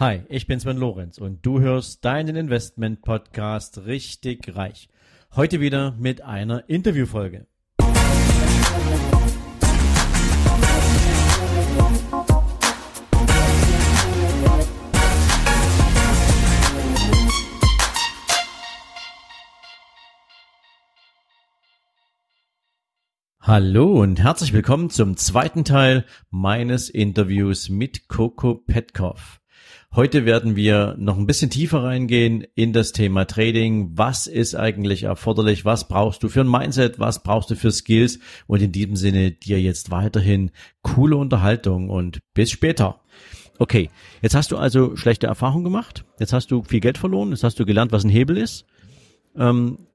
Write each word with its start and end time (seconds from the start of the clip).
Hi, 0.00 0.22
ich 0.28 0.46
bin 0.46 0.60
Sven 0.60 0.76
Lorenz 0.76 1.18
und 1.18 1.44
du 1.44 1.58
hörst 1.58 2.04
deinen 2.04 2.36
Investment 2.36 3.02
Podcast 3.02 3.84
richtig 3.86 4.54
reich. 4.54 4.88
Heute 5.34 5.60
wieder 5.60 5.90
mit 5.98 6.20
einer 6.20 6.68
Interviewfolge. 6.68 7.48
Hallo 23.40 24.00
und 24.00 24.20
herzlich 24.22 24.52
willkommen 24.52 24.90
zum 24.90 25.16
zweiten 25.16 25.64
Teil 25.64 26.04
meines 26.30 26.88
Interviews 26.88 27.68
mit 27.68 28.06
Coco 28.06 28.54
Petkov. 28.54 29.40
Heute 29.94 30.26
werden 30.26 30.54
wir 30.54 30.96
noch 30.98 31.16
ein 31.16 31.26
bisschen 31.26 31.48
tiefer 31.48 31.82
reingehen 31.82 32.46
in 32.54 32.74
das 32.74 32.92
Thema 32.92 33.24
Trading. 33.24 33.92
Was 33.94 34.26
ist 34.26 34.54
eigentlich 34.54 35.04
erforderlich? 35.04 35.64
Was 35.64 35.88
brauchst 35.88 36.22
du 36.22 36.28
für 36.28 36.42
ein 36.42 36.50
Mindset? 36.50 36.98
Was 36.98 37.22
brauchst 37.22 37.50
du 37.50 37.56
für 37.56 37.72
Skills? 37.72 38.18
Und 38.46 38.60
in 38.60 38.70
diesem 38.70 38.96
Sinne 38.96 39.32
dir 39.32 39.60
jetzt 39.60 39.90
weiterhin 39.90 40.50
coole 40.82 41.16
Unterhaltung 41.16 41.88
und 41.88 42.20
bis 42.34 42.50
später. 42.50 43.00
Okay, 43.58 43.90
jetzt 44.20 44.34
hast 44.34 44.52
du 44.52 44.58
also 44.58 44.94
schlechte 44.94 45.26
Erfahrungen 45.26 45.64
gemacht. 45.64 46.04
Jetzt 46.20 46.32
hast 46.34 46.50
du 46.50 46.62
viel 46.62 46.80
Geld 46.80 46.98
verloren. 46.98 47.30
Jetzt 47.30 47.42
hast 47.42 47.58
du 47.58 47.64
gelernt, 47.64 47.90
was 47.90 48.04
ein 48.04 48.10
Hebel 48.10 48.36
ist. 48.36 48.66
Ähm, 49.36 49.87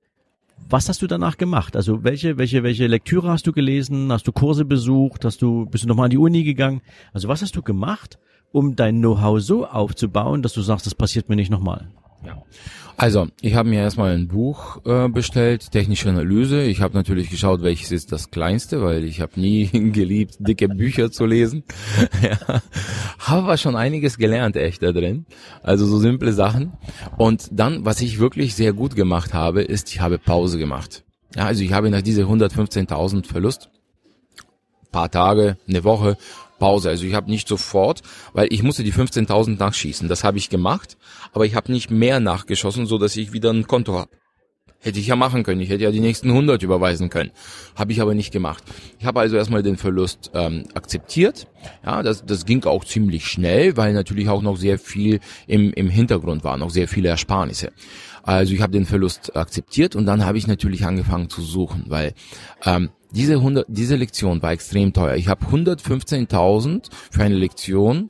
was 0.70 0.90
hast 0.90 1.02
du 1.02 1.08
danach 1.08 1.38
gemacht? 1.38 1.76
Also 1.76 2.03
welche, 2.03 2.38
welche, 2.38 2.63
welche 2.63 2.88
Lektüre 2.88 3.30
hast 3.30 3.48
du 3.48 3.52
gelesen? 3.52 4.12
Hast 4.12 4.27
du 4.27 4.31
Kurse 4.31 4.66
besucht? 4.66 5.26
Hast 5.26 5.41
du, 5.41 5.66
bist 5.66 5.84
du 5.84 5.88
nochmal 5.88 6.05
an 6.05 6.12
die 6.12 6.17
Uni 6.17 6.44
gegangen? 6.44 6.81
Also 7.13 7.27
was 7.27 7.41
hast 7.41 7.55
du 7.55 7.62
gemacht, 7.62 8.20
um 8.52 8.76
dein 8.76 8.99
Know-how 8.99 9.40
so 9.40 9.66
aufzubauen, 9.66 10.41
dass 10.41 10.54
du 10.54 10.62
sagst, 10.62 10.85
das 10.85 10.95
passiert 10.95 11.30
mir 11.30 11.35
nicht 11.35 11.52
nochmal? 11.52 11.91
Ja. 12.26 12.41
Also, 12.95 13.27
ich 13.41 13.55
habe 13.55 13.70
mir 13.70 13.79
erstmal 13.79 14.13
ein 14.13 14.27
Buch 14.27 14.79
äh, 14.85 15.10
bestellt, 15.10 15.71
technische 15.71 16.10
Analyse. 16.10 16.62
Ich 16.63 16.82
habe 16.82 16.96
natürlich 16.96 17.29
geschaut, 17.29 17.63
welches 17.63 17.91
ist 17.91 18.12
das 18.12 18.29
kleinste, 18.29 18.84
weil 18.84 19.04
ich 19.04 19.20
habe 19.20 19.40
nie 19.40 19.66
geliebt, 19.91 20.35
dicke 20.40 20.70
Bücher 20.70 21.12
zu 21.12 21.26
lesen. 21.26 21.63
ja. 22.21 22.62
Habe 23.20 23.44
aber 23.44 23.57
schon 23.57 23.76
einiges 23.76 24.18
gelernt, 24.18 24.55
echt 24.55 24.84
da 24.84 24.91
drin. 24.91 25.26
Also 25.63 25.85
so 25.85 25.98
simple 25.98 26.34
Sachen. 26.34 26.74
Und 27.18 27.49
dann, 27.51 27.84
was 27.84 28.01
ich 28.01 28.20
wirklich 28.20 28.55
sehr 28.55 28.74
gut 28.74 28.96
gemacht 28.96 29.34
habe, 29.34 29.63
ist, 29.63 29.90
ich 29.91 30.01
habe 30.01 30.20
Pause 30.20 30.60
gemacht. 30.60 31.04
Ja, 31.35 31.46
also 31.46 31.63
ich 31.63 31.74
habe 31.74 31.90
nach 31.90 32.04
dieser 32.04 32.24
115.000 32.24 33.26
Verlust 33.26 33.70
paar 34.94 35.12
Tage, 35.12 35.57
eine 35.68 35.84
Woche 35.84 36.16
Pause. 36.59 36.90
Also 36.90 37.05
ich 37.05 37.13
habe 37.13 37.29
nicht 37.29 37.48
sofort, 37.48 38.01
weil 38.34 38.48
ich 38.51 38.63
musste 38.63 38.84
die 38.84 38.93
15.000 38.93 39.57
nachschießen. 39.57 40.07
Das 40.07 40.23
habe 40.23 40.37
ich 40.37 40.49
gemacht, 40.49 40.98
aber 41.32 41.45
ich 41.45 41.55
habe 41.55 41.71
nicht 41.71 41.91
mehr 41.91 42.20
nachgeschossen, 42.20 42.85
so 42.85 42.98
dass 42.98 43.15
ich 43.15 43.34
wieder 43.34 43.51
ein 43.51 43.68
Konto 43.68 43.98
habe. 43.98 44.12
Hätte 44.84 44.99
ich 44.99 45.07
ja 45.07 45.15
machen 45.15 45.43
können. 45.43 45.62
Ich 45.62 45.70
hätte 45.70 45.85
ja 45.85 45.91
die 45.91 46.01
nächsten 46.01 46.29
100 46.29 46.62
überweisen 46.62 47.10
können. 47.10 47.32
Habe 47.73 47.93
ich 47.93 48.01
aber 48.01 48.13
nicht 48.13 48.34
gemacht. 48.34 48.65
Ich 48.99 49.05
habe 49.05 49.21
also 49.21 49.37
erstmal 49.37 49.63
den 49.63 49.77
Verlust 49.77 50.32
ähm, 50.34 50.65
akzeptiert. 50.73 51.48
Ja, 51.85 52.04
das, 52.04 52.26
das 52.26 52.45
ging 52.45 52.65
auch 52.65 52.84
ziemlich 52.84 53.26
schnell, 53.26 53.77
weil 53.77 53.93
natürlich 53.93 54.27
auch 54.27 54.41
noch 54.41 54.57
sehr 54.57 54.77
viel 54.77 55.21
im, 55.48 55.71
im 55.71 55.90
Hintergrund 55.90 56.43
war, 56.43 56.57
noch 56.57 56.70
sehr 56.70 56.90
viele 56.90 57.07
Ersparnisse. 57.07 57.71
Also 58.23 58.54
ich 58.54 58.62
habe 58.62 58.73
den 58.73 58.85
Verlust 58.85 59.38
akzeptiert 59.38 59.95
und 59.95 60.05
dann 60.05 60.26
habe 60.26 60.38
ich 60.38 60.48
natürlich 60.48 60.85
angefangen 60.85 61.29
zu 61.29 61.41
suchen, 61.41 61.85
weil 61.88 62.13
ähm, 62.65 62.90
diese, 63.14 63.34
100, 63.36 63.66
diese 63.70 63.96
Lektion 63.96 64.42
war 64.42 64.52
extrem 64.52 64.94
teuer. 64.94 65.16
Ich 65.16 65.28
habe 65.28 65.46
115.000 65.46 66.90
für 67.12 67.24
eine 67.24 67.36
Lektion 67.36 68.09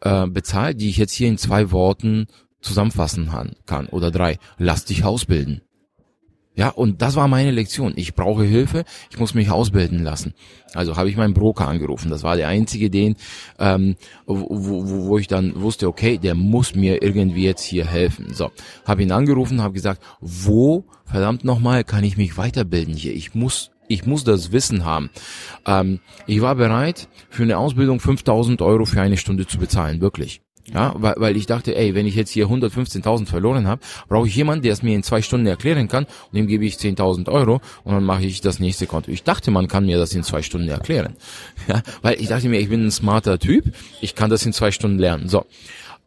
äh, 0.00 0.26
bezahlt, 0.26 0.80
die 0.80 0.88
ich 0.88 0.98
jetzt 0.98 1.12
hier 1.12 1.28
in 1.28 1.38
zwei 1.38 1.70
Worten 1.70 2.26
zusammenfassen 2.60 3.30
kann 3.66 3.86
oder 3.88 4.10
drei. 4.10 4.38
Lass 4.58 4.84
dich 4.84 5.04
ausbilden. 5.04 5.62
Ja, 6.54 6.68
und 6.68 7.00
das 7.00 7.16
war 7.16 7.28
meine 7.28 7.50
Lektion. 7.50 7.94
Ich 7.96 8.14
brauche 8.14 8.44
Hilfe, 8.44 8.84
ich 9.10 9.18
muss 9.18 9.32
mich 9.32 9.50
ausbilden 9.50 10.02
lassen. 10.02 10.34
Also 10.74 10.98
habe 10.98 11.08
ich 11.08 11.16
meinen 11.16 11.32
Broker 11.32 11.66
angerufen. 11.66 12.10
Das 12.10 12.22
war 12.24 12.36
der 12.36 12.48
einzige, 12.48 12.90
den, 12.90 13.16
ähm, 13.58 13.96
wo, 14.26 14.46
wo, 14.50 15.06
wo 15.06 15.18
ich 15.18 15.28
dann 15.28 15.62
wusste, 15.62 15.88
okay, 15.88 16.18
der 16.18 16.34
muss 16.34 16.74
mir 16.74 17.02
irgendwie 17.02 17.44
jetzt 17.44 17.64
hier 17.64 17.86
helfen. 17.86 18.34
So, 18.34 18.50
habe 18.84 19.02
ihn 19.02 19.12
angerufen, 19.12 19.62
habe 19.62 19.72
gesagt, 19.72 20.02
wo 20.20 20.84
verdammt 21.06 21.42
nochmal 21.42 21.84
kann 21.84 22.04
ich 22.04 22.18
mich 22.18 22.36
weiterbilden 22.36 22.94
hier? 22.94 23.14
Ich 23.14 23.34
muss 23.34 23.70
ich 23.92 24.06
muss 24.06 24.24
das 24.24 24.52
Wissen 24.52 24.84
haben. 24.84 25.10
Ähm, 25.66 26.00
ich 26.26 26.40
war 26.40 26.54
bereit, 26.54 27.08
für 27.30 27.42
eine 27.42 27.58
Ausbildung 27.58 28.00
5000 28.00 28.62
Euro 28.62 28.84
für 28.84 29.00
eine 29.00 29.16
Stunde 29.16 29.46
zu 29.46 29.58
bezahlen, 29.58 30.00
wirklich. 30.00 30.40
Ja, 30.72 30.94
weil, 30.96 31.14
weil 31.16 31.36
ich 31.36 31.46
dachte, 31.46 31.74
ey, 31.74 31.94
wenn 31.94 32.06
ich 32.06 32.14
jetzt 32.14 32.30
hier 32.30 32.46
115.000 32.46 33.26
verloren 33.26 33.66
habe, 33.66 33.82
brauche 34.08 34.28
ich 34.28 34.36
jemanden, 34.36 34.62
der 34.62 34.72
es 34.72 34.82
mir 34.82 34.94
in 34.94 35.02
zwei 35.02 35.20
Stunden 35.20 35.46
erklären 35.46 35.88
kann 35.88 36.04
und 36.04 36.34
dem 36.34 36.46
gebe 36.46 36.64
ich 36.64 36.76
10.000 36.76 37.28
Euro 37.28 37.60
und 37.82 37.94
dann 37.94 38.04
mache 38.04 38.24
ich 38.24 38.40
das 38.40 38.60
nächste 38.60 38.86
Konto. 38.86 39.10
Ich 39.10 39.24
dachte, 39.24 39.50
man 39.50 39.66
kann 39.66 39.86
mir 39.86 39.98
das 39.98 40.14
in 40.14 40.22
zwei 40.22 40.42
Stunden 40.42 40.68
erklären. 40.68 41.16
Ja, 41.68 41.80
weil 42.02 42.20
ich 42.20 42.26
dachte 42.26 42.48
mir, 42.48 42.58
ich 42.58 42.68
bin 42.68 42.86
ein 42.86 42.90
smarter 42.90 43.38
Typ, 43.38 43.72
ich 44.00 44.16
kann 44.16 44.30
das 44.30 44.44
in 44.44 44.52
zwei 44.52 44.72
Stunden 44.72 44.98
lernen. 44.98 45.28
So. 45.28 45.46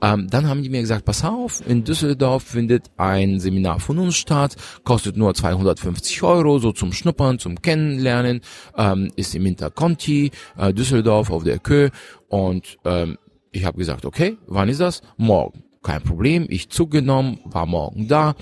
Ähm, 0.02 0.28
dann 0.30 0.48
haben 0.48 0.62
die 0.62 0.70
mir 0.70 0.82
gesagt, 0.82 1.06
pass 1.06 1.24
auf, 1.24 1.66
in 1.68 1.84
Düsseldorf 1.84 2.44
findet 2.44 2.92
ein 2.98 3.40
Seminar 3.40 3.80
von 3.80 3.98
uns 3.98 4.16
statt, 4.16 4.56
kostet 4.84 5.16
nur 5.16 5.34
250 5.34 6.22
Euro, 6.24 6.60
so 6.60 6.72
zum 6.72 6.92
Schnuppern, 6.92 7.40
zum 7.40 7.62
Kennenlernen, 7.62 8.42
ähm, 8.78 9.12
ist 9.16 9.34
im 9.36 9.46
Interconti, 9.46 10.32
äh, 10.58 10.74
Düsseldorf 10.74 11.32
auf 11.32 11.44
der 11.44 11.60
Kö 11.60 11.90
und 12.28 12.78
ähm, 12.84 13.18
ich 13.52 13.64
habe 13.64 13.78
gesagt, 13.78 14.06
okay, 14.06 14.38
wann 14.48 14.68
ist 14.68 14.82
das? 14.82 15.02
Morgen. 15.18 15.64
Kein 15.82 16.02
Problem, 16.02 16.48
ich 16.50 16.70
Zug 16.70 16.90
genommen, 16.90 17.40
war 17.46 17.68
morgen 17.68 18.08
da. 18.08 18.34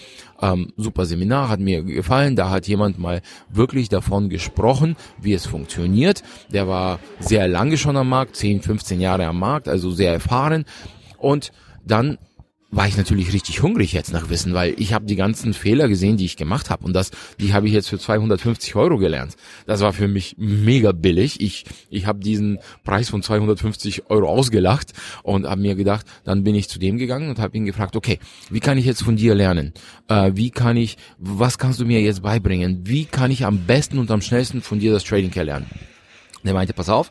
Ähm, 0.42 0.72
super 0.78 1.06
Seminar, 1.06 1.50
hat 1.50 1.59
mir 1.59 1.84
gefallen. 1.84 2.38
Da 2.38 2.50
hat 2.50 2.69
jemand 2.69 3.00
mal 3.00 3.22
wirklich 3.50 3.90
davon 3.90 4.30
gesprochen, 4.30 4.96
wie 5.22 5.34
es 5.34 5.46
funktioniert. 5.46 6.24
Der 6.53 6.69
war 6.69 7.00
sehr 7.19 7.50
lange 7.50 7.78
schon 7.78 7.97
am 7.97 8.08
Markt, 8.08 8.38
10, 8.38 8.62
15 8.62 9.02
Jahre 9.02 9.25
am 9.25 9.40
Markt, 9.40 9.68
also 9.68 9.92
sehr 9.92 10.13
erfahren. 10.13 10.63
Und 11.23 11.53
dann 11.85 12.17
war 12.69 12.88
ich 12.88 12.97
natürlich 12.97 13.31
richtig 13.31 13.61
hungrig 13.61 13.94
jetzt 13.94 14.11
nach 14.11 14.29
Wissen, 14.29 14.53
weil 14.53 14.73
ich 14.78 14.94
habe 14.94 15.06
die 15.06 15.16
ganzen 15.16 15.53
Fehler 15.53 15.88
gesehen, 15.88 16.17
die 16.17 16.25
ich 16.25 16.35
gemacht 16.35 16.69
habe 16.69 16.84
und 16.84 16.94
das, 16.94 17.11
die 17.39 17.53
habe 17.53 17.67
ich 17.67 17.73
jetzt 17.73 17.88
für 17.88 18.00
250 18.00 18.75
Euro 18.75 18.97
gelernt. 18.97 19.35
Das 19.66 19.81
war 19.81 19.94
für 19.94 20.07
mich 20.07 20.35
mega 20.38 20.91
billig. 20.91 21.39
Ich 21.39 21.66
ich 21.89 22.07
habe 22.07 22.19
diesen 22.19 22.59
Preis 22.83 23.09
von 23.09 23.22
250 23.22 24.09
Euro 24.09 24.28
ausgelacht 24.28 24.91
und 25.22 25.47
habe 25.47 25.62
mir 25.62 25.75
gedacht, 25.75 26.06
dann 26.25 26.44
bin 26.44 26.56
ich 26.56 26.67
zu 26.67 26.79
dem 26.79 26.97
gegangen 26.97 27.29
und 27.29 27.39
habe 27.39 27.56
ihn 27.56 27.66
gefragt, 27.66 27.95
okay, 27.95 28.19
wie 28.50 28.59
kann 28.59 28.78
ich 28.78 28.85
jetzt 28.85 29.03
von 29.03 29.16
dir 29.16 29.35
lernen? 29.35 29.73
Äh, 30.09 30.31
wie 30.33 30.50
kann 30.50 30.75
ich, 30.75 30.97
was 31.19 31.59
kannst 31.59 31.79
du 31.79 31.85
mir 31.85 32.01
jetzt 32.01 32.23
beibringen? 32.23 32.81
Wie 32.85 33.06
kann 33.06 33.29
ich 33.29 33.45
am 33.45 33.59
besten 33.59 34.00
und 34.00 34.12
am 34.12 34.22
schnellsten 34.22 34.62
von 34.62 34.79
dir 34.79 34.91
das 34.91 35.03
Trading 35.03 35.31
erlernen? 35.33 35.67
Der 36.44 36.54
meinte, 36.54 36.74
pass 36.74 36.90
auf, 36.90 37.09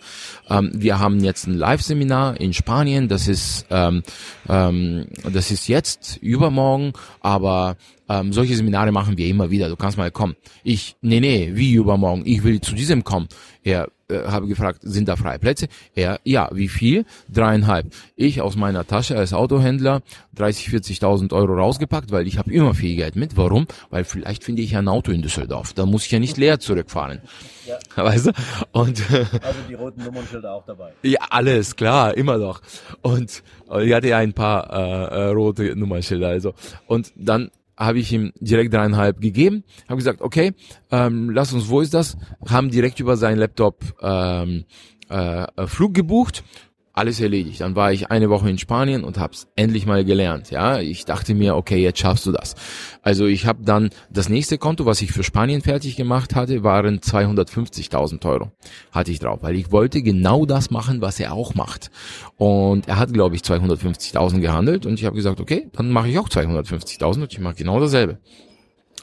ähm, 0.49 0.71
wir 0.75 0.99
haben 0.99 1.21
jetzt 1.21 1.47
ein 1.47 1.55
Live-Seminar 1.55 2.41
in 2.41 2.53
Spanien, 2.53 3.09
das 3.09 3.29
ist, 3.29 3.67
ähm, 3.71 4.03
ähm, 4.49 5.07
das 5.33 5.51
ist 5.51 5.69
jetzt 5.69 6.19
übermorgen, 6.19 6.93
aber 7.21 7.77
ähm, 8.09 8.33
solche 8.33 8.57
Seminare 8.57 8.93
machen 8.93 9.17
wir 9.17 9.27
immer 9.27 9.51
wieder. 9.51 9.69
Du 9.69 9.77
kannst 9.77 9.97
mal 9.97 10.11
kommen. 10.11 10.37
Ich, 10.65 10.97
nee, 11.01 11.21
nee, 11.21 11.53
wie 11.55 11.73
übermorgen? 11.75 12.23
Ich 12.27 12.45
will 12.45 12.61
zu 12.61 12.75
diesem 12.75 13.05
kommen. 13.05 13.29
Er 13.63 13.89
äh, 14.13 14.29
habe 14.29 14.47
gefragt, 14.47 14.81
sind 14.83 15.09
da 15.09 15.17
freie 15.17 15.39
Plätze? 15.39 15.69
Er, 15.95 16.21
ja, 16.25 16.51
wie 16.53 16.69
viel? 16.69 17.05
Dreieinhalb. 17.29 17.93
Ich 18.17 18.41
aus 18.41 18.57
meiner 18.57 18.87
Tasche 18.87 19.17
als 19.17 19.33
Autohändler 19.33 20.03
30, 20.35 20.69
40.000 20.69 21.33
Euro 21.33 21.55
rausgepackt, 21.55 22.11
weil 22.11 22.27
ich 22.27 22.39
habe 22.39 22.53
immer 22.53 22.75
viel 22.75 22.97
Geld 22.97 23.17
mit. 23.17 23.37
Warum? 23.37 23.67
Weil 23.91 24.05
vielleicht 24.05 24.45
finde 24.45 24.63
ich 24.63 24.77
ein 24.77 24.89
Auto 24.89 25.13
in 25.13 25.23
Düsseldorf. 25.23 25.73
Da 25.73 25.87
muss 25.87 26.07
ich 26.07 26.11
ja 26.11 26.19
nicht 26.19 26.37
leer 26.37 26.61
zurückfahren. 26.61 27.21
Ja. 27.67 27.79
Weißt 28.05 28.27
du? 28.27 28.33
Und, 28.73 29.03
also 29.11 29.59
die 29.69 29.75
roten 29.75 30.03
Nummernschilder 30.05 30.53
auch 30.53 30.65
dabei. 30.65 30.93
Ja, 31.03 31.21
alles, 31.31 31.77
klar, 31.77 32.17
immer 32.17 32.39
noch. 32.39 32.61
Und 33.03 33.43
ich 33.81 33.93
hatte 33.93 34.09
ja 34.09 34.19
ein 34.19 34.33
paar 34.33 34.71
äh, 34.73 35.21
äh, 35.21 35.29
rote 35.31 35.77
Nummernschilder. 35.77 36.29
Also. 36.29 36.55
Und 36.87 37.13
dann 37.17 37.51
habe 37.77 37.99
ich 37.99 38.13
ihm 38.13 38.33
direkt 38.39 38.75
dreieinhalb 38.75 39.21
gegeben, 39.21 39.65
habe 39.89 39.97
gesagt, 39.97 40.21
okay, 40.21 40.53
ähm, 40.91 41.31
lass 41.31 41.53
uns, 41.53 41.69
wo 41.69 41.81
ist 41.81 41.95
das? 41.95 42.17
Haben 42.49 42.71
direkt 42.71 43.01
über 43.01 43.17
seinen 43.17 43.39
Laptop 43.39 43.83
ähm, 44.01 44.65
äh, 45.09 45.67
Flug 45.67 45.95
gebucht 45.95 46.45
alles 46.93 47.21
erledigt. 47.21 47.61
Dann 47.61 47.77
war 47.77 47.93
ich 47.93 48.11
eine 48.11 48.31
Woche 48.31 48.51
in 48.51 48.59
Spanien 48.59 49.05
und 49.05 49.19
hab's 49.19 49.49
endlich 49.57 49.87
mal 49.87 50.05
gelernt. 50.05 50.51
Ja, 50.51 50.79
ich 50.79 51.05
dachte 51.05 51.35
mir, 51.35 51.57
okay, 51.57 51.83
jetzt 51.83 52.01
schaffst 52.01 52.27
du 52.27 52.33
das. 52.33 52.55
Also 53.03 53.27
ich 53.27 53.47
habe 53.47 53.65
dann 53.65 53.91
das 54.11 54.29
nächste 54.29 54.59
Konto, 54.59 54.87
was 54.87 55.01
ich 55.03 55.13
für 55.13 55.25
Spanien 55.25 55.63
fertig 55.63 55.97
gemacht 55.97 56.35
hatte, 56.35 56.63
waren 56.63 57.01
250.000 57.01 58.25
Euro 58.27 58.53
hatte 58.91 59.11
ich 59.11 59.19
drauf, 59.19 59.41
weil 59.43 59.57
ich 59.57 59.73
wollte 59.73 60.03
genau 60.03 60.47
das 60.47 60.71
machen, 60.71 61.01
was 61.01 61.19
er 61.19 61.33
auch 61.33 61.55
macht. 61.55 61.91
Und 62.37 62.89
er 62.89 62.99
hat, 62.99 63.13
glaube 63.13 63.37
ich, 63.37 63.43
250.000 63.43 64.41
gehandelt 64.41 64.87
und 64.87 64.95
ich 64.95 65.05
habe 65.05 65.17
gesagt, 65.17 65.41
okay, 65.41 65.69
dann 65.73 65.91
mache 65.91 66.09
ich 66.09 66.19
auch 66.19 66.29
250.000 66.29 67.23
und 67.23 67.33
ich 67.33 67.41
mache 67.41 67.55
genau 67.55 67.81
dasselbe. 67.81 68.19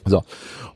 So. 0.04 0.22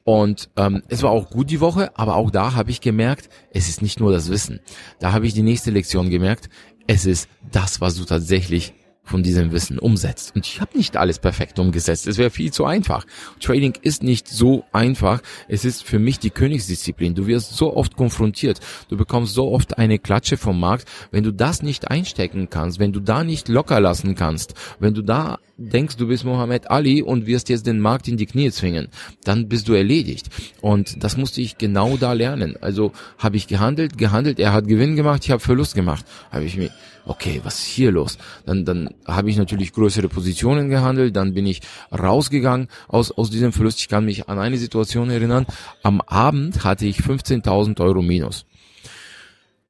Und 0.05 0.51
ähm, 0.57 0.83
es 0.89 1.03
war 1.03 1.11
auch 1.11 1.31
gut 1.31 1.51
die 1.51 1.61
Woche, 1.61 1.97
aber 1.99 2.17
auch 2.17 2.31
da 2.31 2.55
habe 2.55 2.71
ich 2.71 2.83
gemerkt, 2.83 3.31
es 3.51 3.71
ist 3.71 3.81
nicht 3.81 4.01
nur 4.01 4.13
das 4.13 4.29
Wissen. 4.29 4.61
Da 4.99 5.13
habe 5.13 5.27
ich 5.27 5.33
die 5.33 5.43
nächste 5.43 5.71
Lektion 5.71 6.11
gemerkt, 6.11 6.51
es 6.87 7.07
ist 7.07 7.29
das, 7.51 7.81
was 7.81 7.97
du 7.97 8.05
tatsächlich 8.05 8.75
von 9.05 9.23
diesem 9.23 9.53
Wissen 9.53 9.79
umsetzt. 9.79 10.35
Und 10.35 10.47
ich 10.47 10.61
habe 10.61 10.77
nicht 10.77 10.97
alles 10.97 11.19
perfekt 11.19 11.59
umgesetzt. 11.59 12.07
Es 12.07 12.17
wäre 12.17 12.31
viel 12.31 12.53
zu 12.53 12.65
einfach. 12.65 13.05
Trading 13.39 13.75
ist 13.83 14.03
nicht 14.03 14.29
so 14.29 14.65
einfach. 14.73 15.21
Es 15.47 15.65
ist 15.67 15.85
für 15.85 15.99
mich 15.99 16.19
die 16.19 16.31
Königsdisziplin. 16.31 17.15
Du 17.15 17.27
wirst 17.27 17.55
so 17.55 17.77
oft 17.77 17.97
konfrontiert. 17.97 18.61
Du 18.89 18.97
bekommst 18.97 19.35
so 19.35 19.53
oft 19.53 19.77
eine 19.77 19.99
Klatsche 19.99 20.39
vom 20.39 20.59
Markt. 20.59 20.89
Wenn 21.11 21.23
du 21.23 21.33
das 21.33 21.63
nicht 21.63 21.91
einstecken 21.91 22.49
kannst, 22.49 22.79
wenn 22.79 22.93
du 22.93 23.01
da 23.01 23.25
nicht 23.25 23.49
locker 23.49 23.79
lassen 23.79 24.15
kannst, 24.15 24.55
wenn 24.81 24.95
du 24.95 25.03
da 25.03 25.39
denkst, 25.57 25.97
du 25.97 26.09
bist 26.09 26.25
Mohammed 26.25 26.71
Ali 26.71 27.03
und 27.03 27.27
wirst 27.27 27.49
jetzt 27.49 27.67
den 27.67 27.81
Markt 27.81 28.09
in 28.09 28.17
die 28.17 28.27
Knie 28.27 28.51
zwingen, 28.51 28.89
dann 29.25 29.49
bist 29.49 29.69
du 29.69 29.75
erledigt. 29.75 30.29
Und 30.61 31.03
das 31.03 31.17
musste 31.17 31.41
ich 31.41 31.59
genau 31.59 31.97
da 31.97 32.13
lernen. 32.13 32.57
Also 32.61 32.93
habe 33.19 33.37
ich 33.37 33.47
gehandelt, 33.47 33.99
gehandelt, 33.99 34.39
er 34.41 34.53
hat 34.53 34.67
Gewinn 34.67 34.97
gemacht, 34.97 35.25
ich 35.25 35.31
habe 35.31 35.41
Verlust 35.41 35.75
gemacht. 35.75 36.05
Habe 36.31 36.45
ich 36.45 36.57
mir 36.57 36.71
okay, 37.07 37.41
was 37.45 37.61
ist 37.61 37.67
hier 37.67 37.93
los? 37.93 38.19
Dann, 38.47 38.65
dann 38.65 38.91
habe 39.07 39.31
ich 39.31 39.37
natürlich 39.37 39.73
größere 39.73 40.09
Positionen 40.09 40.69
gehandelt, 40.69 41.15
dann 41.17 41.35
bin 41.35 41.47
ich 41.47 41.61
rausgegangen 41.93 42.69
aus, 42.89 43.11
aus 43.11 43.31
diesem 43.31 43.53
Verlust. 43.53 43.81
Ich 43.81 43.89
kann 43.89 44.05
mich 44.05 44.29
an 44.29 44.39
eine 44.39 44.59
Situation 44.59 45.11
erinnern. 45.11 45.47
Am 45.83 46.01
Abend 46.01 46.65
hatte 46.65 46.87
ich 46.87 46.99
15.000 46.99 47.81
Euro 47.81 48.03
minus. 48.03 48.47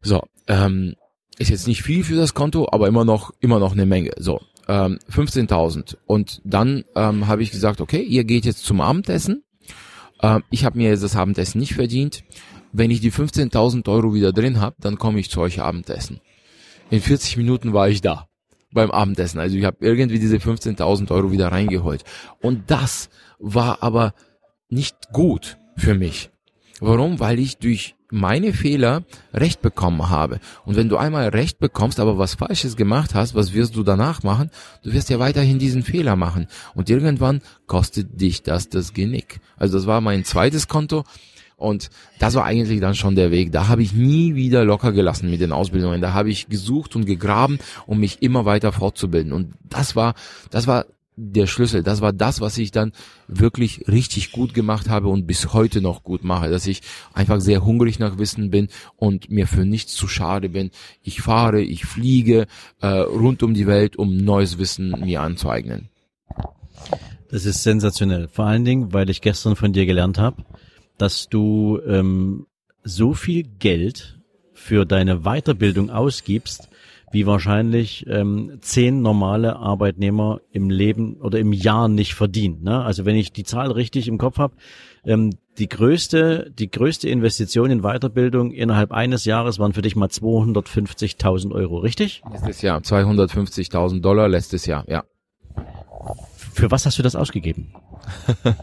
So, 0.02 0.22
ähm, 0.46 0.94
ist 1.38 1.50
jetzt 1.50 1.66
nicht 1.66 1.82
viel 1.82 2.04
für 2.04 2.16
das 2.16 2.34
Konto, 2.34 2.68
aber 2.70 2.86
immer 2.88 3.04
noch, 3.04 3.32
immer 3.40 3.58
noch 3.58 3.72
eine 3.72 3.86
Menge. 3.86 4.12
So, 4.18 4.40
ähm, 4.68 4.98
15.000. 5.10 5.96
Und 6.06 6.40
dann 6.44 6.84
ähm, 6.94 7.26
habe 7.26 7.42
ich 7.42 7.50
gesagt, 7.50 7.80
okay, 7.80 8.02
ihr 8.02 8.24
geht 8.24 8.44
jetzt 8.44 8.64
zum 8.64 8.80
Abendessen. 8.80 9.44
Ähm, 10.22 10.42
ich 10.50 10.64
habe 10.64 10.78
mir 10.78 10.90
jetzt 10.90 11.02
das 11.02 11.16
Abendessen 11.16 11.58
nicht 11.58 11.74
verdient. 11.74 12.24
Wenn 12.72 12.90
ich 12.90 13.00
die 13.00 13.12
15.000 13.12 13.88
Euro 13.88 14.14
wieder 14.14 14.32
drin 14.32 14.60
habe, 14.60 14.76
dann 14.80 14.98
komme 14.98 15.20
ich 15.20 15.30
zu 15.30 15.40
euch 15.40 15.60
Abendessen. 15.60 16.20
In 16.90 17.00
40 17.00 17.36
Minuten 17.36 17.72
war 17.72 17.88
ich 17.88 18.00
da 18.00 18.28
beim 18.72 18.90
Abendessen. 18.90 19.38
Also 19.38 19.56
ich 19.56 19.64
habe 19.64 19.76
irgendwie 19.80 20.18
diese 20.18 20.36
15.000 20.36 21.10
Euro 21.12 21.30
wieder 21.30 21.52
reingeholt. 21.52 22.04
Und 22.40 22.70
das 22.70 23.08
war 23.38 23.82
aber 23.82 24.14
nicht 24.68 25.12
gut 25.12 25.58
für 25.76 25.94
mich. 25.94 26.30
Warum? 26.80 27.20
Weil 27.20 27.38
ich 27.38 27.58
durch 27.58 27.94
meine 28.14 28.52
Fehler 28.52 29.02
Recht 29.32 29.60
bekommen 29.60 30.08
habe. 30.08 30.38
Und 30.64 30.76
wenn 30.76 30.88
du 30.88 30.96
einmal 30.96 31.28
Recht 31.28 31.58
bekommst, 31.58 31.98
aber 31.98 32.16
was 32.16 32.34
Falsches 32.34 32.76
gemacht 32.76 33.14
hast, 33.14 33.34
was 33.34 33.52
wirst 33.52 33.74
du 33.76 33.82
danach 33.82 34.22
machen? 34.22 34.50
Du 34.82 34.92
wirst 34.92 35.10
ja 35.10 35.18
weiterhin 35.18 35.58
diesen 35.58 35.82
Fehler 35.82 36.14
machen. 36.14 36.46
Und 36.74 36.88
irgendwann 36.88 37.42
kostet 37.66 38.20
dich 38.20 38.42
das 38.42 38.68
das 38.68 38.94
Genick. 38.94 39.40
Also 39.56 39.76
das 39.76 39.86
war 39.86 40.00
mein 40.00 40.24
zweites 40.24 40.68
Konto. 40.68 41.04
Und 41.56 41.90
das 42.18 42.34
war 42.34 42.44
eigentlich 42.44 42.80
dann 42.80 42.94
schon 42.94 43.16
der 43.16 43.30
Weg. 43.30 43.52
Da 43.52 43.68
habe 43.68 43.82
ich 43.82 43.92
nie 43.92 44.34
wieder 44.34 44.64
locker 44.64 44.92
gelassen 44.92 45.30
mit 45.30 45.40
den 45.40 45.52
Ausbildungen. 45.52 46.00
Da 46.00 46.12
habe 46.12 46.30
ich 46.30 46.48
gesucht 46.48 46.96
und 46.96 47.06
gegraben, 47.06 47.58
um 47.86 47.98
mich 47.98 48.22
immer 48.22 48.44
weiter 48.44 48.72
fortzubilden. 48.72 49.32
Und 49.32 49.54
das 49.62 49.96
war, 49.96 50.14
das 50.50 50.66
war 50.66 50.86
der 51.16 51.46
Schlüssel. 51.46 51.82
Das 51.82 52.00
war 52.00 52.12
das, 52.12 52.40
was 52.40 52.58
ich 52.58 52.70
dann 52.70 52.92
wirklich 53.28 53.86
richtig 53.88 54.32
gut 54.32 54.52
gemacht 54.52 54.88
habe 54.88 55.08
und 55.08 55.26
bis 55.26 55.52
heute 55.52 55.80
noch 55.80 56.02
gut 56.02 56.24
mache, 56.24 56.50
dass 56.50 56.66
ich 56.66 56.82
einfach 57.12 57.40
sehr 57.40 57.64
hungrig 57.64 57.98
nach 57.98 58.18
Wissen 58.18 58.50
bin 58.50 58.68
und 58.96 59.30
mir 59.30 59.46
für 59.46 59.64
nichts 59.64 59.94
zu 59.94 60.08
schade 60.08 60.48
bin. 60.48 60.70
Ich 61.02 61.20
fahre, 61.22 61.60
ich 61.60 61.84
fliege 61.84 62.46
äh, 62.80 62.86
rund 62.86 63.42
um 63.42 63.54
die 63.54 63.66
Welt, 63.66 63.96
um 63.96 64.16
neues 64.16 64.58
Wissen 64.58 64.90
mir 65.00 65.22
anzueignen. 65.22 65.88
Das 67.30 67.46
ist 67.46 67.62
sensationell. 67.62 68.28
Vor 68.28 68.46
allen 68.46 68.64
Dingen, 68.64 68.92
weil 68.92 69.10
ich 69.10 69.20
gestern 69.20 69.56
von 69.56 69.72
dir 69.72 69.86
gelernt 69.86 70.18
habe, 70.18 70.44
dass 70.98 71.28
du 71.28 71.80
ähm, 71.86 72.46
so 72.82 73.14
viel 73.14 73.42
Geld 73.42 74.20
für 74.52 74.84
deine 74.84 75.20
Weiterbildung 75.20 75.90
ausgibst, 75.90 76.68
wie 77.14 77.26
wahrscheinlich 77.26 78.04
ähm, 78.08 78.58
zehn 78.60 79.00
normale 79.00 79.54
Arbeitnehmer 79.56 80.40
im 80.50 80.68
Leben 80.68 81.14
oder 81.20 81.38
im 81.38 81.52
Jahr 81.52 81.88
nicht 81.88 82.14
verdienen. 82.14 82.64
Ne? 82.64 82.82
Also 82.84 83.04
wenn 83.04 83.14
ich 83.14 83.32
die 83.32 83.44
Zahl 83.44 83.70
richtig 83.70 84.08
im 84.08 84.18
Kopf 84.18 84.38
habe, 84.38 84.56
ähm, 85.04 85.30
die 85.58 85.68
größte, 85.68 86.50
die 86.58 86.68
größte 86.68 87.08
Investition 87.08 87.70
in 87.70 87.82
Weiterbildung 87.82 88.50
innerhalb 88.50 88.90
eines 88.90 89.24
Jahres 89.24 89.60
waren 89.60 89.72
für 89.72 89.82
dich 89.82 89.94
mal 89.94 90.08
250.000 90.08 91.52
Euro, 91.52 91.78
richtig? 91.78 92.22
Letztes 92.32 92.62
Jahr 92.62 92.80
250.000 92.80 94.00
Dollar 94.00 94.28
letztes 94.28 94.66
Jahr, 94.66 94.84
ja. 94.88 95.04
Für 96.54 96.70
was 96.70 96.86
hast 96.86 96.96
du 96.98 97.02
das 97.02 97.16
ausgegeben? 97.16 97.74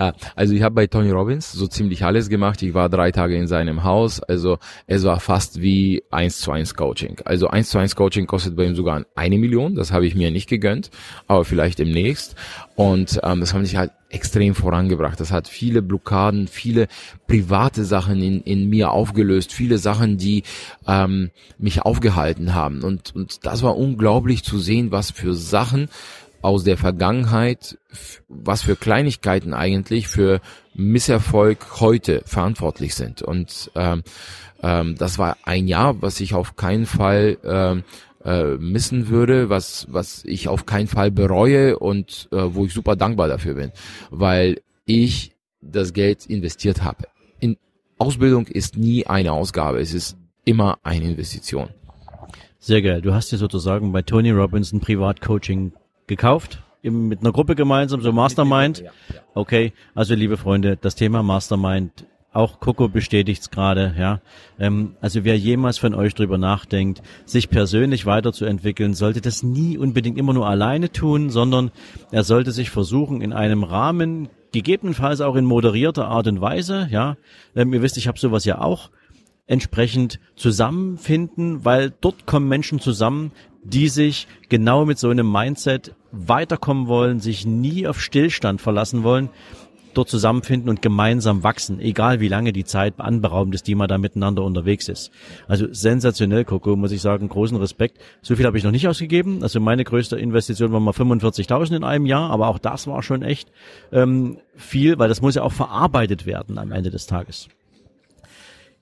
ja, 0.00 0.12
also 0.34 0.54
ich 0.54 0.62
habe 0.62 0.74
bei 0.74 0.88
Tony 0.88 1.10
Robbins 1.10 1.52
so 1.52 1.68
ziemlich 1.68 2.04
alles 2.04 2.28
gemacht. 2.28 2.60
Ich 2.62 2.74
war 2.74 2.88
drei 2.88 3.12
Tage 3.12 3.36
in 3.36 3.46
seinem 3.46 3.84
Haus. 3.84 4.20
Also 4.20 4.58
es 4.88 5.04
war 5.04 5.20
fast 5.20 5.62
wie 5.62 6.02
eins 6.10 6.40
zu 6.40 6.50
eins 6.50 6.74
Coaching. 6.74 7.20
Also 7.24 7.46
eins 7.46 7.70
zu 7.70 7.78
eins 7.78 7.94
Coaching 7.94 8.26
kostet 8.26 8.56
bei 8.56 8.64
ihm 8.64 8.74
sogar 8.74 9.04
eine 9.14 9.38
Million. 9.38 9.76
Das 9.76 9.92
habe 9.92 10.04
ich 10.04 10.16
mir 10.16 10.32
nicht 10.32 10.48
gegönnt, 10.48 10.90
aber 11.28 11.44
vielleicht 11.44 11.78
demnächst. 11.78 12.34
Und 12.74 13.20
ähm, 13.22 13.38
das 13.38 13.54
haben 13.54 13.64
sich 13.64 13.76
halt 13.76 13.92
extrem 14.08 14.54
vorangebracht. 14.54 15.20
Das 15.20 15.30
hat 15.30 15.48
viele 15.48 15.80
Blockaden, 15.80 16.48
viele 16.48 16.88
private 17.26 17.84
Sachen 17.84 18.20
in, 18.20 18.40
in 18.42 18.68
mir 18.68 18.90
aufgelöst, 18.90 19.52
viele 19.52 19.78
Sachen, 19.78 20.18
die 20.18 20.42
ähm, 20.86 21.30
mich 21.58 21.82
aufgehalten 21.82 22.54
haben. 22.54 22.82
Und, 22.82 23.14
und 23.14 23.46
das 23.46 23.62
war 23.62 23.76
unglaublich 23.76 24.44
zu 24.44 24.58
sehen, 24.58 24.90
was 24.90 25.10
für 25.10 25.34
Sachen 25.34 25.88
aus 26.42 26.64
der 26.64 26.76
Vergangenheit, 26.76 27.78
was 28.28 28.62
für 28.62 28.76
Kleinigkeiten 28.76 29.54
eigentlich 29.54 30.08
für 30.08 30.40
Misserfolg 30.74 31.80
heute 31.80 32.22
verantwortlich 32.26 32.94
sind. 32.94 33.22
Und 33.22 33.70
ähm, 33.74 34.02
ähm, 34.62 34.96
das 34.96 35.18
war 35.18 35.36
ein 35.44 35.68
Jahr, 35.68 36.02
was 36.02 36.20
ich 36.20 36.34
auf 36.34 36.56
keinen 36.56 36.86
Fall 36.86 37.38
ähm, 37.44 37.84
äh, 38.24 38.56
missen 38.56 39.08
würde, 39.08 39.48
was, 39.48 39.86
was 39.90 40.24
ich 40.24 40.48
auf 40.48 40.66
keinen 40.66 40.88
Fall 40.88 41.10
bereue 41.10 41.78
und 41.78 42.28
äh, 42.32 42.36
wo 42.54 42.64
ich 42.64 42.72
super 42.72 42.96
dankbar 42.96 43.28
dafür 43.28 43.54
bin, 43.54 43.72
weil 44.10 44.60
ich 44.84 45.32
das 45.60 45.92
Geld 45.92 46.26
investiert 46.26 46.82
habe. 46.82 47.04
In 47.40 47.56
Ausbildung 47.98 48.46
ist 48.46 48.76
nie 48.76 49.06
eine 49.06 49.32
Ausgabe, 49.32 49.80
es 49.80 49.94
ist 49.94 50.16
immer 50.44 50.78
eine 50.82 51.04
Investition. 51.04 51.68
Sehr 52.58 52.82
geil. 52.82 53.00
Du 53.02 53.12
hast 53.12 53.32
ja 53.32 53.38
sozusagen 53.38 53.90
bei 53.92 54.02
Tony 54.02 54.30
Robbins 54.30 54.72
ein 54.72 54.80
Privatcoaching 54.80 55.72
gekauft? 56.16 56.62
Mit 56.82 57.20
einer 57.20 57.32
Gruppe 57.32 57.54
gemeinsam, 57.54 58.02
so 58.02 58.12
Mastermind? 58.12 58.84
Okay, 59.34 59.72
also 59.94 60.14
liebe 60.14 60.36
Freunde, 60.36 60.76
das 60.76 60.94
Thema 60.94 61.22
Mastermind, 61.22 62.06
auch 62.32 62.60
Coco 62.60 62.88
bestätigt's 62.88 63.50
gerade, 63.50 63.94
ja. 63.98 64.20
Ähm, 64.58 64.96
also 65.00 65.24
wer 65.24 65.38
jemals 65.38 65.78
von 65.78 65.94
euch 65.94 66.14
drüber 66.14 66.38
nachdenkt, 66.38 67.02
sich 67.24 67.48
persönlich 67.50 68.04
weiterzuentwickeln, 68.04 68.94
sollte 68.94 69.20
das 69.20 69.42
nie 69.42 69.78
unbedingt 69.78 70.18
immer 70.18 70.32
nur 70.32 70.46
alleine 70.46 70.90
tun, 70.90 71.30
sondern 71.30 71.70
er 72.10 72.24
sollte 72.24 72.50
sich 72.50 72.70
versuchen, 72.70 73.20
in 73.20 73.32
einem 73.32 73.64
Rahmen, 73.64 74.28
gegebenenfalls 74.52 75.20
auch 75.20 75.36
in 75.36 75.44
moderierter 75.44 76.08
Art 76.08 76.26
und 76.26 76.40
Weise, 76.40 76.88
ja. 76.90 77.16
Ähm, 77.54 77.72
ihr 77.72 77.80
wisst, 77.80 77.96
ich 77.96 78.08
habe 78.08 78.18
sowas 78.18 78.44
ja 78.44 78.60
auch 78.60 78.90
entsprechend 79.46 80.18
zusammenfinden, 80.36 81.64
weil 81.64 81.92
dort 82.00 82.26
kommen 82.26 82.48
Menschen 82.48 82.80
zusammen, 82.80 83.32
die 83.62 83.88
sich 83.88 84.26
genau 84.48 84.84
mit 84.84 84.98
so 84.98 85.08
einem 85.08 85.30
Mindset 85.30 85.94
weiterkommen 86.10 86.86
wollen, 86.88 87.20
sich 87.20 87.46
nie 87.46 87.86
auf 87.86 88.00
Stillstand 88.00 88.60
verlassen 88.60 89.02
wollen, 89.02 89.30
dort 89.94 90.08
zusammenfinden 90.08 90.68
und 90.68 90.82
gemeinsam 90.82 91.42
wachsen, 91.42 91.80
egal 91.80 92.20
wie 92.20 92.28
lange 92.28 92.52
die 92.52 92.64
Zeit 92.64 92.94
anberaumt 92.98 93.54
ist, 93.54 93.66
die 93.66 93.74
man 93.74 93.88
da 93.88 93.98
miteinander 93.98 94.42
unterwegs 94.42 94.88
ist. 94.88 95.10
Also 95.48 95.66
sensationell, 95.70 96.44
Coco, 96.44 96.76
muss 96.76 96.92
ich 96.92 97.02
sagen, 97.02 97.28
großen 97.28 97.56
Respekt. 97.56 97.98
So 98.22 98.36
viel 98.36 98.46
habe 98.46 98.58
ich 98.58 98.64
noch 98.64 98.70
nicht 98.70 98.88
ausgegeben. 98.88 99.42
Also 99.42 99.60
meine 99.60 99.84
größte 99.84 100.18
Investition 100.18 100.72
war 100.72 100.80
mal 100.80 100.92
45.000 100.92 101.76
in 101.76 101.84
einem 101.84 102.06
Jahr, 102.06 102.30
aber 102.30 102.48
auch 102.48 102.58
das 102.58 102.86
war 102.86 103.02
schon 103.02 103.22
echt 103.22 103.50
ähm, 103.92 104.38
viel, 104.56 104.98
weil 104.98 105.08
das 105.08 105.20
muss 105.20 105.34
ja 105.34 105.42
auch 105.42 105.52
verarbeitet 105.52 106.26
werden 106.26 106.58
am 106.58 106.72
Ende 106.72 106.90
des 106.90 107.06
Tages. 107.06 107.48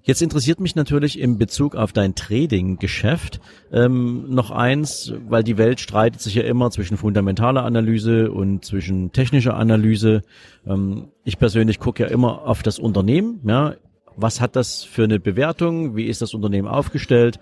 Jetzt 0.03 0.23
interessiert 0.23 0.61
mich 0.61 0.77
natürlich 0.77 1.19
in 1.19 1.37
Bezug 1.37 1.75
auf 1.75 1.93
dein 1.93 2.15
Trading-Geschäft 2.15 3.41
ähm, 3.71 4.25
noch 4.31 4.51
eins, 4.51 5.13
weil 5.29 5.45
die 5.45 5.59
Welt 5.59 5.79
streitet 5.79 6.23
sich 6.23 6.35
ja 6.35 6.43
immer 6.43 6.71
zwischen 6.71 6.97
fundamentaler 6.97 7.65
Analyse 7.65 8.33
und 8.33 8.65
zwischen 8.65 9.13
technischer 9.13 9.57
Analyse. 9.57 10.23
Ähm, 10.67 11.09
ich 11.25 11.39
persönlich 11.39 11.79
gucke 11.79 12.05
ja 12.05 12.09
immer 12.09 12.47
auf 12.47 12.63
das 12.63 12.79
Unternehmen. 12.79 13.41
Ja, 13.45 13.75
was 14.17 14.41
hat 14.41 14.57
das 14.57 14.85
für 14.85 15.05
eine 15.05 15.21
Bewertung? 15.21 15.97
Wie 15.97 16.07
ist 16.07 16.23
das 16.23 16.33
Unternehmen 16.33 16.69
aufgestellt? 16.69 17.39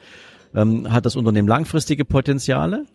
Ähm, 0.55 0.93
hat 0.93 1.07
das 1.07 1.15
Unternehmen 1.15 1.49
langfristige 1.49 2.05
Potenziale? 2.05 2.87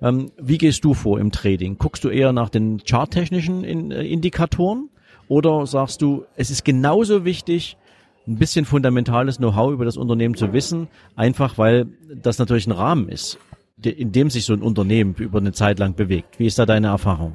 Ähm, 0.00 0.30
wie 0.40 0.58
gehst 0.58 0.84
du 0.84 0.94
vor 0.94 1.18
im 1.18 1.32
Trading? 1.32 1.76
Guckst 1.78 2.04
du 2.04 2.08
eher 2.08 2.32
nach 2.32 2.50
den 2.50 2.82
charttechnischen 2.84 3.64
in, 3.64 3.90
äh, 3.90 4.04
Indikatoren? 4.04 4.90
Oder 5.26 5.66
sagst 5.66 6.02
du, 6.02 6.24
es 6.36 6.50
ist 6.50 6.64
genauso 6.64 7.24
wichtig, 7.24 7.76
ein 8.28 8.36
bisschen 8.36 8.64
fundamentales 8.64 9.38
Know-how 9.38 9.72
über 9.72 9.84
das 9.84 9.96
Unternehmen 9.96 10.34
zu 10.34 10.52
wissen, 10.52 10.88
einfach 11.16 11.58
weil 11.58 11.86
das 12.22 12.38
natürlich 12.38 12.66
ein 12.66 12.72
Rahmen 12.72 13.08
ist, 13.08 13.38
in 13.82 14.12
dem 14.12 14.28
sich 14.30 14.44
so 14.44 14.52
ein 14.52 14.62
Unternehmen 14.62 15.14
über 15.18 15.38
eine 15.38 15.52
Zeit 15.52 15.78
lang 15.78 15.94
bewegt. 15.94 16.38
Wie 16.38 16.46
ist 16.46 16.58
da 16.58 16.66
deine 16.66 16.88
Erfahrung? 16.88 17.32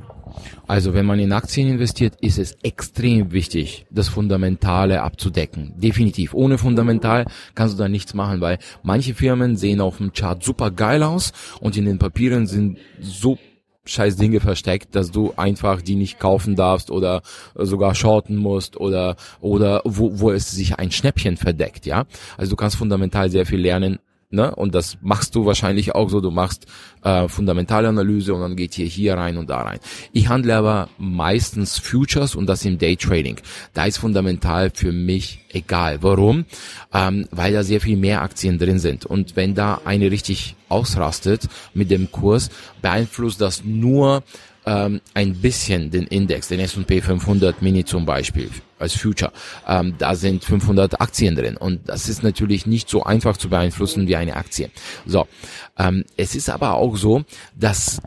Also 0.68 0.94
wenn 0.94 1.06
man 1.06 1.20
in 1.20 1.32
Aktien 1.32 1.70
investiert, 1.70 2.16
ist 2.22 2.40
es 2.40 2.58
extrem 2.64 3.32
wichtig, 3.32 3.86
das 3.92 4.10
Fundamentale 4.10 5.02
abzudecken. 5.02 5.74
Definitiv. 5.78 6.34
Ohne 6.34 6.58
Fundamental 6.58 7.26
kannst 7.56 7.76
du 7.76 7.78
da 7.78 7.90
nichts 7.90 8.14
machen, 8.14 8.42
weil 8.42 8.58
manche 8.82 9.14
Firmen 9.14 9.58
sehen 9.58 9.82
auf 9.82 9.98
dem 9.98 10.14
Chart 10.14 10.44
super 10.44 10.72
geil 10.72 11.04
aus 11.04 11.34
und 11.60 11.78
in 11.78 11.86
den 11.86 12.00
Papieren 12.00 12.48
sind 12.48 12.78
so 13.00 13.38
scheiß 13.86 14.16
Dinge 14.16 14.40
versteckt, 14.40 14.96
dass 14.96 15.12
du 15.12 15.34
einfach 15.36 15.82
die 15.82 15.96
nicht 15.96 16.20
kaufen 16.20 16.56
darfst 16.56 16.90
oder 16.92 17.22
sogar 17.56 17.96
shorten 17.96 18.36
musst 18.36 18.78
oder 18.78 19.16
oder 19.42 19.82
wo, 19.84 20.20
wo 20.20 20.32
es 20.32 20.52
sich 20.52 20.80
ein 20.80 20.92
Schnäppchen 20.92 21.38
verdeckt, 21.38 21.86
ja. 21.86 22.06
Also 22.38 22.52
du 22.52 22.56
kannst 22.56 22.78
fundamental 22.78 23.30
sehr 23.30 23.46
viel 23.46 23.60
lernen 23.60 24.00
Ne? 24.34 24.54
Und 24.56 24.74
das 24.74 24.98
machst 25.02 25.36
du 25.36 25.46
wahrscheinlich 25.46 25.94
auch 25.94 26.10
so. 26.10 26.20
Du 26.20 26.32
machst 26.32 26.66
äh, 27.04 27.28
fundamentale 27.28 27.88
Analyse 27.88 28.34
und 28.34 28.42
dann 28.42 28.56
geht 28.56 28.74
hier 28.74 28.88
hier 28.88 29.13
rein 29.13 29.38
und 29.38 29.52
da 29.52 29.62
rein. 29.62 29.80
Ich 30.12 30.28
handle 30.28 30.56
aber 30.56 30.90
meistens 30.98 31.78
Futures 31.78 32.34
und 32.36 32.48
das 32.48 32.66
im 32.66 32.80
Daytrading. 32.80 33.40
Da 33.74 33.86
ist 33.86 33.98
fundamental 34.00 34.72
für 34.74 34.92
mich 34.92 35.46
egal. 35.50 36.02
Warum? 36.02 36.46
Ähm, 36.92 37.28
weil 37.30 37.54
da 37.54 37.63
sehr 37.63 37.80
viel 37.80 37.96
mehr 37.96 38.24
Aktien 38.24 38.58
drin 38.58 38.80
sind. 38.80 39.06
Und 39.06 39.36
wenn 39.36 39.54
da 39.54 39.82
eine 39.86 40.10
richtig 40.10 40.56
ausrastet 40.68 41.48
mit 41.75 41.92
dem 41.92 42.12
Kurs, 42.12 42.50
beeinflusst 42.82 43.40
das 43.40 43.63
nur 43.63 44.24
ähm, 44.65 45.01
ein 45.13 45.36
bisschen 45.36 45.91
den 45.91 46.08
Index, 46.08 46.48
den 46.48 46.60
S&P 46.60 47.01
500 47.01 47.62
Mini 47.62 47.86
zum 47.86 48.05
Beispiel 48.05 48.50
als 48.79 48.93
Future. 48.93 49.32
Ähm, 49.67 49.96
da 49.98 50.15
sind 50.15 50.43
500 50.43 51.01
Aktien 51.01 51.36
drin 51.36 51.58
und 51.58 51.88
das 51.89 52.10
ist 52.10 52.24
natürlich 52.24 52.65
nicht 52.65 52.89
so 52.89 53.03
einfach 53.03 53.38
zu 53.38 53.50
beeinflussen 53.50 54.08
wie 54.08 54.15
eine 54.15 54.36
Aktie. 54.36 54.70
So, 55.05 55.27
ähm, 55.77 56.05
es 56.17 56.36
ist 56.36 56.50
aber 56.50 56.75
auch 56.75 56.98
so, 56.98 57.24
dass 57.55 58.01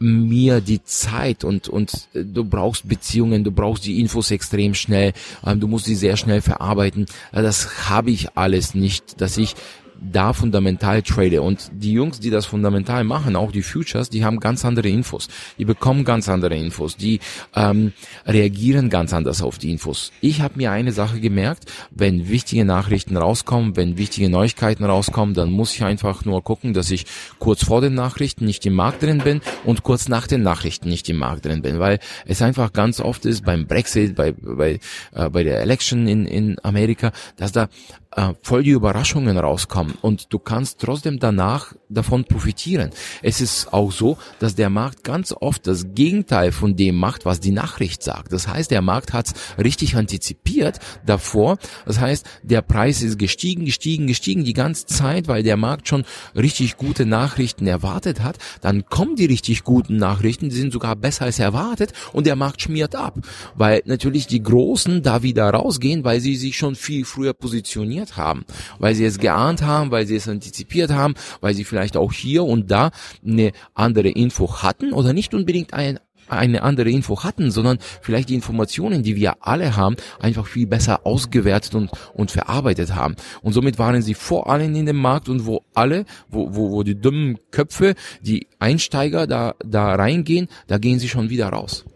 mir 0.00 0.60
die 0.60 0.82
Zeit 0.84 1.42
und 1.42 1.68
und 1.68 2.08
äh, 2.14 2.24
du 2.24 2.44
brauchst 2.44 2.88
Beziehungen, 2.88 3.42
du 3.42 3.50
brauchst 3.50 3.84
die 3.84 4.00
Infos 4.00 4.30
extrem 4.30 4.74
schnell, 4.74 5.12
ähm, 5.44 5.58
du 5.58 5.66
musst 5.66 5.86
sie 5.86 5.96
sehr 5.96 6.16
schnell 6.16 6.40
verarbeiten. 6.40 7.06
Das 7.32 7.88
habe 7.88 8.10
ich 8.10 8.36
alles 8.36 8.74
nicht, 8.74 9.20
dass 9.20 9.36
ich 9.36 9.54
da 10.00 10.32
fundamental 10.32 11.02
trade. 11.02 11.42
Und 11.42 11.70
die 11.72 11.92
Jungs, 11.92 12.20
die 12.20 12.30
das 12.30 12.46
fundamental 12.46 13.04
machen, 13.04 13.36
auch 13.36 13.52
die 13.52 13.62
Futures, 13.62 14.10
die 14.10 14.24
haben 14.24 14.40
ganz 14.40 14.64
andere 14.64 14.88
Infos. 14.88 15.28
Die 15.58 15.64
bekommen 15.64 16.04
ganz 16.04 16.28
andere 16.28 16.56
Infos. 16.56 16.96
Die 16.96 17.20
ähm, 17.54 17.92
reagieren 18.26 18.90
ganz 18.90 19.12
anders 19.12 19.42
auf 19.42 19.58
die 19.58 19.70
Infos. 19.70 20.12
Ich 20.20 20.40
habe 20.40 20.54
mir 20.56 20.70
eine 20.70 20.92
Sache 20.92 21.20
gemerkt, 21.20 21.70
wenn 21.90 22.28
wichtige 22.28 22.64
Nachrichten 22.64 23.16
rauskommen, 23.16 23.76
wenn 23.76 23.98
wichtige 23.98 24.28
Neuigkeiten 24.28 24.84
rauskommen, 24.84 25.34
dann 25.34 25.50
muss 25.50 25.74
ich 25.74 25.84
einfach 25.84 26.24
nur 26.24 26.42
gucken, 26.42 26.74
dass 26.74 26.90
ich 26.90 27.06
kurz 27.38 27.64
vor 27.64 27.80
den 27.80 27.94
Nachrichten 27.94 28.44
nicht 28.44 28.64
im 28.66 28.74
Markt 28.74 29.02
drin 29.02 29.18
bin 29.18 29.40
und 29.64 29.82
kurz 29.82 30.08
nach 30.08 30.26
den 30.26 30.42
Nachrichten 30.42 30.88
nicht 30.88 31.08
im 31.08 31.16
Markt 31.16 31.44
drin 31.44 31.62
bin. 31.62 31.78
Weil 31.78 31.98
es 32.26 32.42
einfach 32.42 32.72
ganz 32.72 33.00
oft 33.00 33.24
ist 33.24 33.44
beim 33.44 33.66
Brexit, 33.66 34.14
bei, 34.14 34.32
bei, 34.32 34.80
äh, 35.12 35.30
bei 35.30 35.44
der 35.44 35.60
Election 35.60 36.06
in, 36.06 36.26
in 36.26 36.56
Amerika, 36.62 37.12
dass 37.36 37.52
da 37.52 37.68
äh, 38.16 38.32
voll 38.42 38.62
die 38.62 38.70
Überraschungen 38.70 39.36
rauskommen 39.36 39.94
und 40.00 40.32
du 40.32 40.38
kannst 40.38 40.80
trotzdem 40.80 41.18
danach 41.18 41.74
davon 41.90 42.24
profitieren. 42.24 42.90
Es 43.22 43.40
ist 43.40 43.72
auch 43.72 43.92
so, 43.92 44.16
dass 44.38 44.54
der 44.54 44.70
Markt 44.70 45.04
ganz 45.04 45.34
oft 45.38 45.66
das 45.66 45.94
Gegenteil 45.94 46.52
von 46.52 46.74
dem 46.74 46.96
macht, 46.96 47.26
was 47.26 47.40
die 47.40 47.50
Nachricht 47.50 48.02
sagt. 48.02 48.32
Das 48.32 48.48
heißt, 48.48 48.70
der 48.70 48.82
Markt 48.82 49.12
hat 49.12 49.26
es 49.26 49.34
richtig 49.62 49.96
antizipiert 49.96 50.78
davor. 51.04 51.58
Das 51.86 52.00
heißt, 52.00 52.26
der 52.42 52.62
Preis 52.62 53.02
ist 53.02 53.18
gestiegen, 53.18 53.64
gestiegen, 53.66 54.06
gestiegen 54.06 54.44
die 54.44 54.54
ganze 54.54 54.86
Zeit, 54.86 55.28
weil 55.28 55.42
der 55.42 55.56
Markt 55.56 55.88
schon 55.88 56.04
richtig 56.34 56.76
gute 56.76 57.04
Nachrichten 57.04 57.66
erwartet 57.66 58.22
hat. 58.22 58.38
Dann 58.62 58.86
kommen 58.86 59.16
die 59.16 59.26
richtig 59.26 59.64
guten 59.64 59.96
Nachrichten, 59.96 60.48
die 60.48 60.56
sind 60.56 60.72
sogar 60.72 60.96
besser 60.96 61.26
als 61.26 61.38
erwartet 61.38 61.92
und 62.12 62.26
der 62.26 62.36
Markt 62.36 62.62
schmiert 62.62 62.94
ab, 62.94 63.18
weil 63.54 63.82
natürlich 63.84 64.26
die 64.26 64.42
Großen 64.42 65.02
da 65.02 65.22
wieder 65.22 65.50
rausgehen, 65.50 66.04
weil 66.04 66.20
sie 66.20 66.36
sich 66.36 66.56
schon 66.56 66.74
viel 66.74 67.04
früher 67.04 67.34
positionieren 67.34 67.97
trainiert 67.98 68.16
haben, 68.16 68.44
weil 68.78 68.94
sie 68.94 69.04
es 69.04 69.18
geahnt 69.18 69.62
haben, 69.62 69.90
weil 69.90 70.06
sie 70.06 70.16
es 70.16 70.28
antizipiert 70.28 70.90
haben, 70.90 71.14
weil 71.40 71.54
sie 71.54 71.64
vielleicht 71.64 71.96
auch 71.96 72.12
hier 72.12 72.44
und 72.44 72.70
da 72.70 72.90
eine 73.26 73.52
andere 73.74 74.08
Info 74.08 74.62
hatten 74.62 74.92
oder 74.92 75.12
nicht 75.12 75.34
unbedingt 75.34 75.74
ein 75.74 75.98
eine 76.30 76.62
andere 76.62 76.90
Info 76.90 77.24
hatten, 77.24 77.50
sondern 77.50 77.78
vielleicht 78.02 78.28
die 78.28 78.34
Informationen, 78.34 79.02
die 79.02 79.16
wir 79.16 79.36
alle 79.40 79.76
haben, 79.76 79.96
einfach 80.20 80.46
viel 80.46 80.66
besser 80.66 81.06
ausgewertet 81.06 81.74
und, 81.74 81.90
und 82.12 82.30
verarbeitet 82.30 82.94
haben. 82.94 83.16
Und 83.40 83.54
somit 83.54 83.78
waren 83.78 84.02
sie 84.02 84.12
vor 84.12 84.50
allen 84.50 84.76
in 84.76 84.84
dem 84.84 84.98
Markt 84.98 85.30
und 85.30 85.46
wo 85.46 85.62
alle, 85.72 86.04
wo, 86.28 86.54
wo, 86.54 86.70
wo 86.70 86.82
die 86.82 87.00
dummen 87.00 87.38
Köpfe, 87.50 87.94
die 88.20 88.46
Einsteiger 88.58 89.26
da, 89.26 89.54
da 89.64 89.94
reingehen, 89.94 90.48
da 90.66 90.76
gehen 90.76 90.98
sie 90.98 91.08
schon 91.08 91.30
wieder 91.30 91.48
raus. 91.48 91.86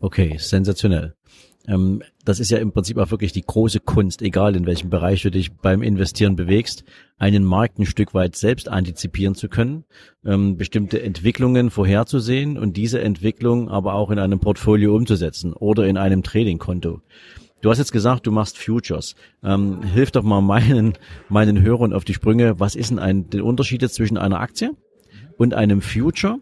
Okay, 0.00 0.36
sensationell. 0.40 1.14
Ähm, 1.66 2.02
das 2.24 2.40
ist 2.40 2.50
ja 2.50 2.58
im 2.58 2.72
Prinzip 2.72 2.98
auch 2.98 3.10
wirklich 3.10 3.32
die 3.32 3.42
große 3.42 3.80
Kunst, 3.80 4.22
egal 4.22 4.56
in 4.56 4.66
welchem 4.66 4.90
Bereich 4.90 5.22
du 5.22 5.30
dich 5.30 5.52
beim 5.52 5.82
Investieren 5.82 6.36
bewegst, 6.36 6.84
einen 7.18 7.44
Markt 7.44 7.78
ein 7.78 7.86
Stück 7.86 8.14
weit 8.14 8.36
selbst 8.36 8.68
antizipieren 8.68 9.34
zu 9.34 9.48
können, 9.48 9.84
ähm, 10.24 10.56
bestimmte 10.56 11.02
Entwicklungen 11.02 11.70
vorherzusehen 11.70 12.58
und 12.58 12.76
diese 12.76 13.00
Entwicklung 13.00 13.68
aber 13.68 13.94
auch 13.94 14.10
in 14.10 14.18
einem 14.18 14.40
Portfolio 14.40 14.94
umzusetzen 14.94 15.52
oder 15.52 15.86
in 15.86 15.96
einem 15.96 16.22
Tradingkonto. 16.22 17.00
Du 17.62 17.70
hast 17.70 17.78
jetzt 17.78 17.92
gesagt, 17.92 18.26
du 18.26 18.30
machst 18.30 18.58
Futures. 18.58 19.14
Ähm, 19.42 19.82
hilf 19.82 20.10
doch 20.10 20.22
mal 20.22 20.42
meinen, 20.42 20.92
meinen 21.30 21.62
Hörern 21.62 21.94
auf 21.94 22.04
die 22.04 22.12
Sprünge. 22.12 22.60
Was 22.60 22.74
ist 22.74 22.90
denn 22.90 22.98
ein, 22.98 23.30
der 23.30 23.42
Unterschied 23.42 23.80
zwischen 23.90 24.18
einer 24.18 24.40
Aktie 24.40 24.72
und 25.38 25.54
einem 25.54 25.80
Future? 25.80 26.40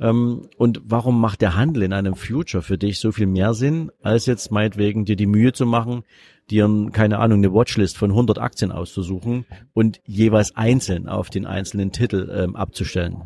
Ähm, 0.00 0.48
und 0.56 0.80
warum 0.84 1.20
macht 1.20 1.42
der 1.42 1.56
Handel 1.56 1.82
in 1.82 1.92
einem 1.92 2.14
Future 2.14 2.62
für 2.62 2.78
dich 2.78 2.98
so 2.98 3.12
viel 3.12 3.26
mehr 3.26 3.54
Sinn, 3.54 3.92
als 4.02 4.26
jetzt 4.26 4.50
meinetwegen 4.50 5.04
dir 5.04 5.16
die 5.16 5.26
Mühe 5.26 5.52
zu 5.52 5.66
machen, 5.66 6.04
dir, 6.50 6.68
keine 6.92 7.18
Ahnung, 7.18 7.38
eine 7.38 7.52
Watchlist 7.52 7.96
von 7.96 8.10
100 8.10 8.38
Aktien 8.38 8.72
auszusuchen 8.72 9.46
und 9.72 10.00
jeweils 10.06 10.56
einzeln 10.56 11.08
auf 11.08 11.30
den 11.30 11.46
einzelnen 11.46 11.92
Titel 11.92 12.30
ähm, 12.34 12.56
abzustellen? 12.56 13.16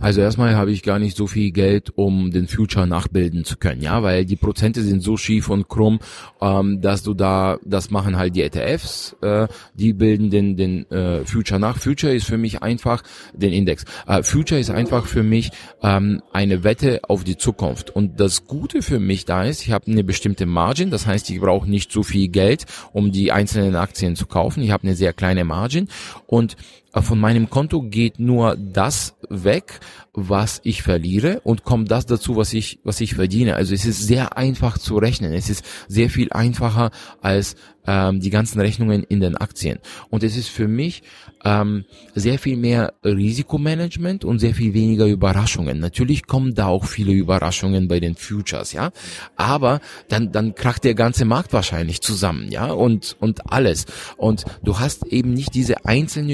Also 0.00 0.20
erstmal 0.20 0.56
habe 0.56 0.70
ich 0.70 0.82
gar 0.82 0.98
nicht 0.98 1.16
so 1.16 1.26
viel 1.26 1.50
Geld, 1.52 1.92
um 1.96 2.30
den 2.30 2.48
Future 2.48 2.86
nachbilden 2.86 3.44
zu 3.44 3.56
können, 3.56 3.82
ja, 3.82 4.02
weil 4.02 4.24
die 4.24 4.36
Prozente 4.36 4.82
sind 4.82 5.02
so 5.02 5.16
schief 5.16 5.48
und 5.48 5.68
krumm, 5.68 5.98
ähm, 6.40 6.80
dass 6.80 7.02
du 7.02 7.14
da, 7.14 7.58
das 7.64 7.90
machen 7.90 8.16
halt 8.16 8.36
die 8.36 8.42
ETFs, 8.42 9.16
äh, 9.22 9.48
die 9.74 9.92
bilden 9.92 10.30
den, 10.30 10.56
den 10.56 10.90
äh, 10.90 11.24
Future 11.24 11.58
nach. 11.58 11.78
Future 11.78 12.14
ist 12.14 12.26
für 12.26 12.38
mich 12.38 12.62
einfach 12.62 13.02
den 13.34 13.52
Index. 13.52 13.84
Äh, 14.06 14.22
Future 14.22 14.60
ist 14.60 14.70
einfach 14.70 15.06
für 15.06 15.22
mich 15.22 15.50
ähm, 15.82 16.22
eine 16.32 16.64
Wette 16.64 17.00
auf 17.08 17.24
die 17.24 17.36
Zukunft. 17.36 17.90
Und 17.90 18.20
das 18.20 18.46
Gute 18.46 18.82
für 18.82 18.98
mich 18.98 19.24
da 19.24 19.44
ist, 19.44 19.62
ich 19.62 19.72
habe 19.72 19.90
eine 19.90 20.04
bestimmte 20.04 20.46
Margin, 20.46 20.90
das 20.90 21.06
heißt, 21.06 21.30
ich 21.30 21.40
brauche 21.40 21.68
nicht 21.68 21.92
so 21.92 22.02
viel 22.02 22.28
Geld, 22.28 22.65
um 22.92 23.12
die 23.12 23.32
einzelnen 23.32 23.76
Aktien 23.76 24.16
zu 24.16 24.26
kaufen. 24.26 24.62
Ich 24.62 24.70
habe 24.70 24.84
eine 24.84 24.94
sehr 24.94 25.12
kleine 25.12 25.44
Margin 25.44 25.88
und 26.26 26.56
von 27.02 27.18
meinem 27.20 27.50
Konto 27.50 27.82
geht 27.82 28.18
nur 28.18 28.56
das 28.56 29.16
weg, 29.28 29.80
was 30.12 30.60
ich 30.64 30.82
verliere 30.82 31.40
und 31.40 31.62
kommt 31.64 31.90
das 31.90 32.06
dazu, 32.06 32.36
was 32.36 32.54
ich, 32.54 32.78
was 32.84 33.00
ich 33.00 33.14
verdiene. 33.14 33.54
Also 33.54 33.74
es 33.74 33.84
ist 33.84 34.06
sehr 34.06 34.36
einfach 34.36 34.78
zu 34.78 34.96
rechnen. 34.96 35.32
Es 35.32 35.50
ist 35.50 35.64
sehr 35.88 36.08
viel 36.08 36.32
einfacher 36.32 36.90
als 37.20 37.56
ähm, 37.86 38.20
die 38.20 38.30
ganzen 38.30 38.60
Rechnungen 38.60 39.04
in 39.04 39.20
den 39.20 39.36
Aktien. 39.36 39.78
Und 40.10 40.22
es 40.22 40.36
ist 40.36 40.48
für 40.48 40.68
mich 40.68 41.02
ähm, 41.44 41.84
sehr 42.14 42.38
viel 42.38 42.56
mehr 42.56 42.94
Risikomanagement 43.04 44.24
und 44.24 44.38
sehr 44.38 44.54
viel 44.54 44.74
weniger 44.74 45.06
Überraschungen. 45.06 45.78
Natürlich 45.78 46.26
kommen 46.26 46.54
da 46.54 46.66
auch 46.66 46.86
viele 46.86 47.12
Überraschungen 47.12 47.88
bei 47.88 48.00
den 48.00 48.16
Futures, 48.16 48.72
ja. 48.72 48.90
Aber 49.36 49.80
dann, 50.08 50.32
dann 50.32 50.54
kracht 50.54 50.84
der 50.84 50.94
ganze 50.94 51.24
Markt 51.24 51.52
wahrscheinlich 51.52 52.00
zusammen, 52.00 52.50
ja, 52.50 52.66
und, 52.72 53.16
und 53.20 53.52
alles. 53.52 53.86
Und 54.16 54.44
du 54.64 54.78
hast 54.78 55.06
eben 55.06 55.34
nicht 55.34 55.54
diese 55.54 55.84
einzelnen 55.84 56.30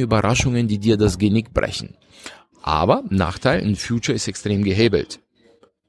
Überraschungen, 0.53 0.69
die 0.69 0.79
dir 0.79 0.97
das 0.97 1.19
Genick 1.19 1.53
brechen. 1.53 1.97
Aber 2.63 3.03
Nachteil, 3.11 3.63
ein 3.63 3.77
Future 3.77 4.15
ist 4.15 4.29
extrem 4.29 4.63
gehebelt. 4.63 5.21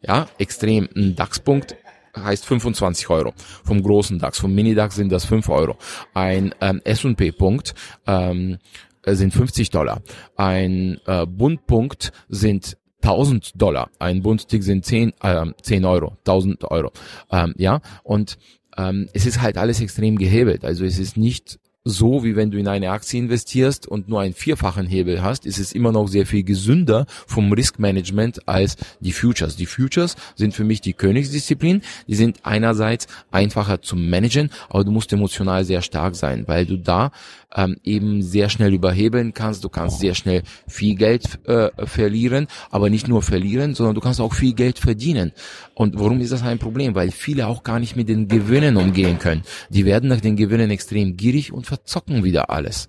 Ja, 0.02 0.28
extrem. 0.38 0.90
Ein 0.96 1.16
DAX-Punkt 1.16 1.76
heißt 2.16 2.46
25 2.46 3.10
Euro. 3.10 3.34
Vom 3.64 3.82
großen 3.82 4.20
DAX, 4.20 4.40
vom 4.40 4.54
Mini-DAX 4.54 4.96
sind 4.96 5.12
das 5.12 5.26
5 5.26 5.50
Euro. 5.50 5.78
Ein 6.14 6.54
ähm, 6.62 6.82
S&P-Punkt 6.84 7.74
ähm, 8.08 8.58
sind 9.06 9.34
50 9.34 9.70
Dollar. 9.70 10.02
Ein 10.36 11.00
äh, 11.06 11.26
Bundpunkt 11.26 12.12
sind 12.28 12.78
1000 13.02 13.62
Dollar. 13.62 13.90
Ein 14.00 14.22
Bundstick 14.22 14.64
sind 14.64 14.86
10, 14.86 15.14
äh, 15.22 15.46
10 15.62 15.86
Euro, 15.86 16.18
1000 16.20 16.64
Euro. 16.66 16.92
Ähm, 17.32 17.54
ja, 17.58 17.82
und 18.04 18.38
ähm, 18.78 19.10
es 19.14 19.26
ist 19.26 19.42
halt 19.42 19.58
alles 19.58 19.82
extrem 19.82 20.18
gehebelt. 20.18 20.66
Also 20.66 20.86
es 20.86 21.00
ist 21.00 21.18
nicht 21.18 21.60
so, 21.86 22.24
wie 22.24 22.38
wenn 22.38 22.50
du 22.50 22.58
in 22.58 22.70
eine 22.70 22.92
Aktie 22.92 23.20
investierst 23.20 23.88
und 23.88 24.08
nur 24.08 24.22
einen 24.22 24.34
vierfachen 24.34 24.88
Hebel 24.88 25.22
hast, 25.22 25.46
ist 25.46 25.60
es 25.60 25.74
immer 25.74 25.92
noch 25.92 26.08
sehr 26.08 26.26
viel 26.26 26.44
gesünder 26.44 27.06
vom 27.28 27.52
Riskmanagement 27.52 28.48
als 28.48 28.78
die 29.02 29.12
Futures. 29.12 29.58
Die 29.58 29.66
Futures 29.66 30.16
sind 30.36 30.54
für 30.54 30.64
mich 30.64 30.80
die 30.80 30.94
Königsdisziplin. 30.94 31.82
Die 32.08 32.16
sind 32.16 32.40
einerseits 32.44 33.08
einfacher 33.32 33.82
zu 33.82 33.98
managen, 33.98 34.50
aber 34.70 34.86
du 34.86 34.92
musst 34.92 35.12
emotional 35.12 35.66
sehr 35.66 35.82
stark 35.82 36.16
sein, 36.16 36.48
weil 36.48 36.66
du 36.66 36.78
da 36.78 37.12
ähm, 37.56 37.78
eben 37.84 38.22
sehr 38.22 38.50
schnell 38.50 38.74
überhebeln 38.74 39.34
kannst. 39.34 39.64
Du 39.64 39.70
kannst 39.70 40.00
sehr 40.00 40.16
schnell 40.16 40.44
viel 40.68 40.96
Geld 40.96 41.40
äh, 41.48 41.70
verlieren, 41.86 42.48
aber 42.72 42.90
nicht 42.90 43.08
nur 43.08 43.22
verlieren, 43.22 43.76
sondern 43.76 43.96
du 43.96 44.02
kannst 44.02 44.22
auch 44.22 44.34
viel 44.34 44.54
Geld 44.54 44.80
verdienen. 44.80 45.32
Und 45.74 45.98
warum 46.00 46.20
ist 46.22 46.32
das 46.32 46.44
ein 46.44 46.60
Problem? 46.60 46.96
Weil 46.96 47.12
viele 47.12 47.48
auch 47.48 47.64
gar 47.64 47.80
nicht 47.80 47.96
mit 47.96 48.10
den 48.10 48.28
Gewinnen 48.28 48.78
umgehen 48.78 49.20
können. 49.20 49.44
Die 49.70 49.86
werden 49.86 50.10
nach 50.10 50.22
den 50.22 50.36
Gewinnen 50.36 50.72
extrem 50.72 51.18
gierig 51.18 51.52
und 51.52 51.66
verzocken 51.66 52.24
wieder 52.24 52.50
alles. 52.50 52.88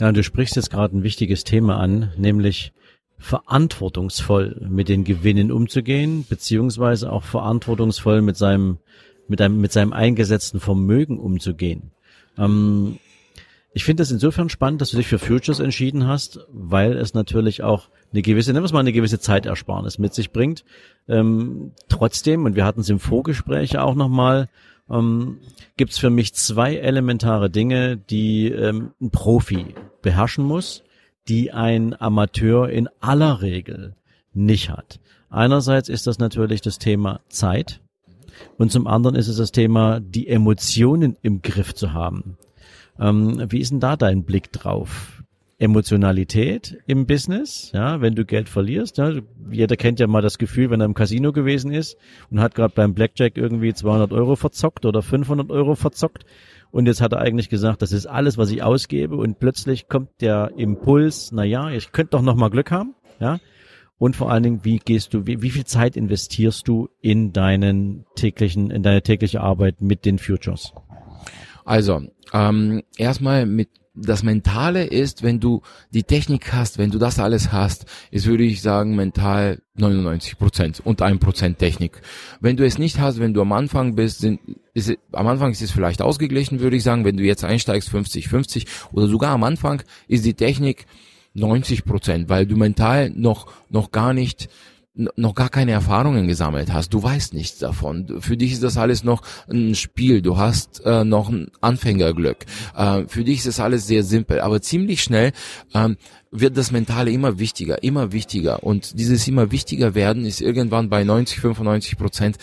Ja, 0.00 0.12
du 0.12 0.22
sprichst 0.22 0.56
jetzt 0.56 0.70
gerade 0.70 0.96
ein 0.96 1.02
wichtiges 1.02 1.42
Thema 1.42 1.78
an, 1.78 2.12
nämlich 2.16 2.72
verantwortungsvoll 3.18 4.64
mit 4.70 4.88
den 4.88 5.02
Gewinnen 5.02 5.50
umzugehen, 5.50 6.24
beziehungsweise 6.28 7.10
auch 7.10 7.24
verantwortungsvoll 7.24 8.22
mit 8.22 8.36
seinem, 8.36 8.78
mit 9.26 9.40
einem, 9.40 9.60
mit 9.60 9.72
seinem 9.72 9.92
eingesetzten 9.92 10.60
Vermögen 10.60 11.18
umzugehen. 11.18 11.90
Ähm, 12.38 12.98
ich 13.72 13.84
finde 13.84 14.00
das 14.00 14.10
insofern 14.10 14.48
spannend, 14.48 14.80
dass 14.80 14.90
du 14.90 14.96
dich 14.96 15.06
für 15.06 15.18
Futures 15.18 15.60
entschieden 15.60 16.06
hast, 16.06 16.40
weil 16.50 16.96
es 16.96 17.14
natürlich 17.14 17.62
auch 17.62 17.88
eine 18.12 18.22
gewisse, 18.22 18.52
nennen 18.52 18.62
wir 18.62 18.66
es 18.66 18.72
mal 18.72 18.80
eine 18.80 18.92
gewisse 18.92 19.20
Zeitersparnis 19.20 19.98
mit 19.98 20.14
sich 20.14 20.32
bringt. 20.32 20.64
Ähm, 21.06 21.72
trotzdem, 21.88 22.44
und 22.44 22.56
wir 22.56 22.64
hatten 22.64 22.80
es 22.80 22.88
im 22.88 22.98
Vorgespräch 22.98 23.78
auch 23.78 23.94
nochmal, 23.94 24.48
ähm, 24.90 25.38
gibt 25.76 25.92
es 25.92 25.98
für 25.98 26.10
mich 26.10 26.34
zwei 26.34 26.76
elementare 26.76 27.50
Dinge, 27.50 27.96
die 27.96 28.48
ähm, 28.48 28.92
ein 29.00 29.10
Profi 29.10 29.74
beherrschen 30.02 30.44
muss, 30.44 30.82
die 31.28 31.52
ein 31.52 31.94
Amateur 32.00 32.70
in 32.70 32.88
aller 33.00 33.42
Regel 33.42 33.94
nicht 34.32 34.70
hat. 34.70 34.98
Einerseits 35.30 35.88
ist 35.88 36.06
das 36.06 36.18
natürlich 36.18 36.62
das 36.62 36.78
Thema 36.78 37.20
Zeit. 37.28 37.80
Und 38.56 38.72
zum 38.72 38.86
anderen 38.86 39.16
ist 39.16 39.28
es 39.28 39.36
das 39.36 39.52
Thema, 39.52 40.00
die 40.00 40.28
Emotionen 40.28 41.16
im 41.22 41.42
Griff 41.42 41.74
zu 41.74 41.92
haben. 41.92 42.36
Ähm, 42.98 43.44
wie 43.48 43.60
ist 43.60 43.70
denn 43.70 43.80
da 43.80 43.96
dein 43.96 44.24
Blick 44.24 44.52
drauf? 44.52 45.22
Emotionalität 45.60 46.78
im 46.86 47.06
Business, 47.06 47.72
ja, 47.74 48.00
wenn 48.00 48.14
du 48.14 48.24
Geld 48.24 48.48
verlierst, 48.48 48.98
ja, 48.98 49.12
jeder 49.50 49.76
kennt 49.76 49.98
ja 49.98 50.06
mal 50.06 50.22
das 50.22 50.38
Gefühl, 50.38 50.70
wenn 50.70 50.80
er 50.80 50.86
im 50.86 50.94
Casino 50.94 51.32
gewesen 51.32 51.72
ist 51.72 51.96
und 52.30 52.38
hat 52.40 52.54
gerade 52.54 52.72
beim 52.74 52.94
Blackjack 52.94 53.36
irgendwie 53.36 53.74
200 53.74 54.12
Euro 54.12 54.36
verzockt 54.36 54.86
oder 54.86 55.02
500 55.02 55.50
Euro 55.50 55.74
verzockt 55.74 56.24
und 56.70 56.86
jetzt 56.86 57.00
hat 57.00 57.12
er 57.12 57.18
eigentlich 57.18 57.48
gesagt, 57.48 57.82
das 57.82 57.90
ist 57.90 58.06
alles, 58.06 58.38
was 58.38 58.52
ich 58.52 58.62
ausgebe 58.62 59.16
und 59.16 59.40
plötzlich 59.40 59.88
kommt 59.88 60.10
der 60.20 60.52
Impuls, 60.56 61.32
na 61.32 61.42
ja, 61.42 61.70
ich 61.70 61.90
könnte 61.90 62.10
doch 62.10 62.22
noch 62.22 62.36
mal 62.36 62.50
Glück 62.50 62.70
haben, 62.70 62.94
ja, 63.18 63.40
und 63.98 64.16
vor 64.16 64.30
allen 64.30 64.42
Dingen, 64.42 64.60
wie 64.64 64.78
gehst 64.78 65.12
du, 65.12 65.26
wie, 65.26 65.42
wie 65.42 65.50
viel 65.50 65.64
Zeit 65.64 65.96
investierst 65.96 66.66
du 66.68 66.88
in 67.00 67.32
deinen 67.32 68.06
täglichen, 68.14 68.70
in 68.70 68.82
deine 68.82 69.02
tägliche 69.02 69.40
Arbeit 69.40 69.80
mit 69.80 70.04
den 70.04 70.18
Futures? 70.18 70.72
Also, 71.64 72.02
ähm, 72.32 72.82
erstmal 72.96 73.44
mit 73.44 73.68
das 74.00 74.22
Mentale 74.22 74.84
ist, 74.84 75.22
wenn 75.22 75.40
du 75.40 75.62
die 75.92 76.04
Technik 76.04 76.52
hast, 76.52 76.78
wenn 76.78 76.90
du 76.90 76.98
das 76.98 77.18
alles 77.18 77.52
hast, 77.52 77.86
ist, 78.10 78.26
würde 78.26 78.44
ich 78.44 78.62
sagen, 78.62 78.94
mental 78.94 79.60
99 79.74 80.38
Prozent 80.38 80.80
und 80.84 81.02
ein 81.02 81.18
Prozent 81.18 81.58
Technik. 81.58 82.00
Wenn 82.40 82.56
du 82.56 82.64
es 82.64 82.78
nicht 82.78 82.98
hast, 83.00 83.18
wenn 83.18 83.34
du 83.34 83.42
am 83.42 83.52
Anfang 83.52 83.96
bist, 83.96 84.20
sind, 84.20 84.40
ist, 84.74 84.96
am 85.12 85.26
Anfang 85.26 85.50
ist 85.50 85.62
es 85.62 85.72
vielleicht 85.72 86.00
ausgeglichen, 86.00 86.60
würde 86.60 86.76
ich 86.76 86.84
sagen, 86.84 87.04
wenn 87.04 87.16
du 87.16 87.24
jetzt 87.24 87.44
einsteigst 87.44 87.88
50, 87.88 88.28
50 88.28 88.66
oder 88.92 89.08
sogar 89.08 89.32
am 89.32 89.42
Anfang 89.42 89.82
ist 90.06 90.24
die 90.24 90.34
Technik 90.34 90.86
90 91.38 91.84
Prozent, 91.84 92.28
weil 92.28 92.46
du 92.46 92.56
mental 92.56 93.10
noch, 93.10 93.46
noch 93.70 93.90
gar 93.90 94.12
nicht 94.12 94.48
noch 95.16 95.34
gar 95.34 95.48
keine 95.48 95.70
Erfahrungen 95.70 96.26
gesammelt 96.26 96.72
hast, 96.72 96.92
du 96.92 97.00
weißt 97.00 97.32
nichts 97.32 97.58
davon. 97.58 98.20
Für 98.20 98.36
dich 98.36 98.52
ist 98.52 98.64
das 98.64 98.76
alles 98.76 99.04
noch 99.04 99.22
ein 99.48 99.76
Spiel, 99.76 100.22
du 100.22 100.38
hast 100.38 100.82
äh, 100.84 101.04
noch 101.04 101.28
ein 101.28 101.52
Anfängerglück. 101.60 102.38
Äh, 102.76 103.04
für 103.06 103.22
dich 103.22 103.38
ist 103.38 103.46
das 103.46 103.60
alles 103.60 103.86
sehr 103.86 104.02
simpel, 104.02 104.40
aber 104.40 104.60
ziemlich 104.60 105.02
schnell 105.02 105.32
ähm, 105.72 105.96
wird 106.32 106.56
das 106.56 106.72
Mentale 106.72 107.12
immer 107.12 107.38
wichtiger, 107.38 107.82
immer 107.84 108.12
wichtiger. 108.12 108.64
Und 108.64 108.98
dieses 108.98 109.26
immer 109.28 109.52
wichtiger 109.52 109.94
werden 109.94 110.24
ist 110.24 110.40
irgendwann 110.40 110.88
bei 110.88 111.04
90, 111.04 111.40
95 111.40 111.96
Prozent 111.96 112.36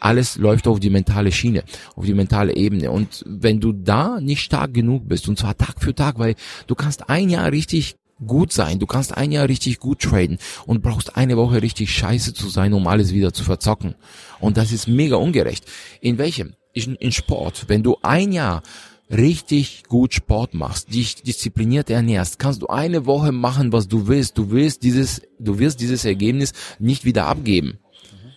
alles 0.00 0.36
läuft 0.36 0.66
auf 0.66 0.80
die 0.80 0.90
mentale 0.90 1.30
Schiene, 1.30 1.62
auf 1.94 2.04
die 2.04 2.14
mentale 2.14 2.56
Ebene. 2.56 2.90
Und 2.90 3.22
wenn 3.24 3.60
du 3.60 3.72
da 3.72 4.20
nicht 4.20 4.42
stark 4.42 4.74
genug 4.74 5.08
bist, 5.08 5.28
und 5.28 5.38
zwar 5.38 5.56
Tag 5.56 5.80
für 5.80 5.94
Tag, 5.94 6.18
weil 6.18 6.34
du 6.66 6.74
kannst 6.74 7.08
ein 7.08 7.30
Jahr 7.30 7.52
richtig 7.52 7.94
gut 8.26 8.52
sein. 8.52 8.78
Du 8.78 8.86
kannst 8.86 9.16
ein 9.16 9.32
Jahr 9.32 9.48
richtig 9.48 9.78
gut 9.78 10.00
traden 10.00 10.38
und 10.66 10.82
brauchst 10.82 11.16
eine 11.16 11.36
Woche 11.36 11.62
richtig 11.62 11.94
scheiße 11.94 12.34
zu 12.34 12.48
sein, 12.48 12.72
um 12.72 12.86
alles 12.86 13.12
wieder 13.12 13.32
zu 13.32 13.44
verzocken. 13.44 13.94
Und 14.40 14.56
das 14.56 14.72
ist 14.72 14.88
mega 14.88 15.16
ungerecht. 15.16 15.64
In 16.00 16.18
welchem? 16.18 16.54
In, 16.72 16.94
in 16.96 17.12
Sport. 17.12 17.64
Wenn 17.68 17.82
du 17.82 17.96
ein 18.02 18.32
Jahr 18.32 18.62
richtig 19.10 19.84
gut 19.88 20.14
Sport 20.14 20.54
machst, 20.54 20.92
dich 20.94 21.22
diszipliniert 21.22 21.90
ernährst, 21.90 22.38
kannst 22.38 22.62
du 22.62 22.68
eine 22.68 23.04
Woche 23.06 23.32
machen, 23.32 23.72
was 23.72 23.88
du 23.88 24.08
willst. 24.08 24.38
Du 24.38 24.50
willst 24.50 24.82
dieses, 24.82 25.22
du 25.38 25.58
wirst 25.58 25.80
dieses 25.80 26.04
Ergebnis 26.04 26.52
nicht 26.78 27.04
wieder 27.04 27.26
abgeben. 27.26 27.78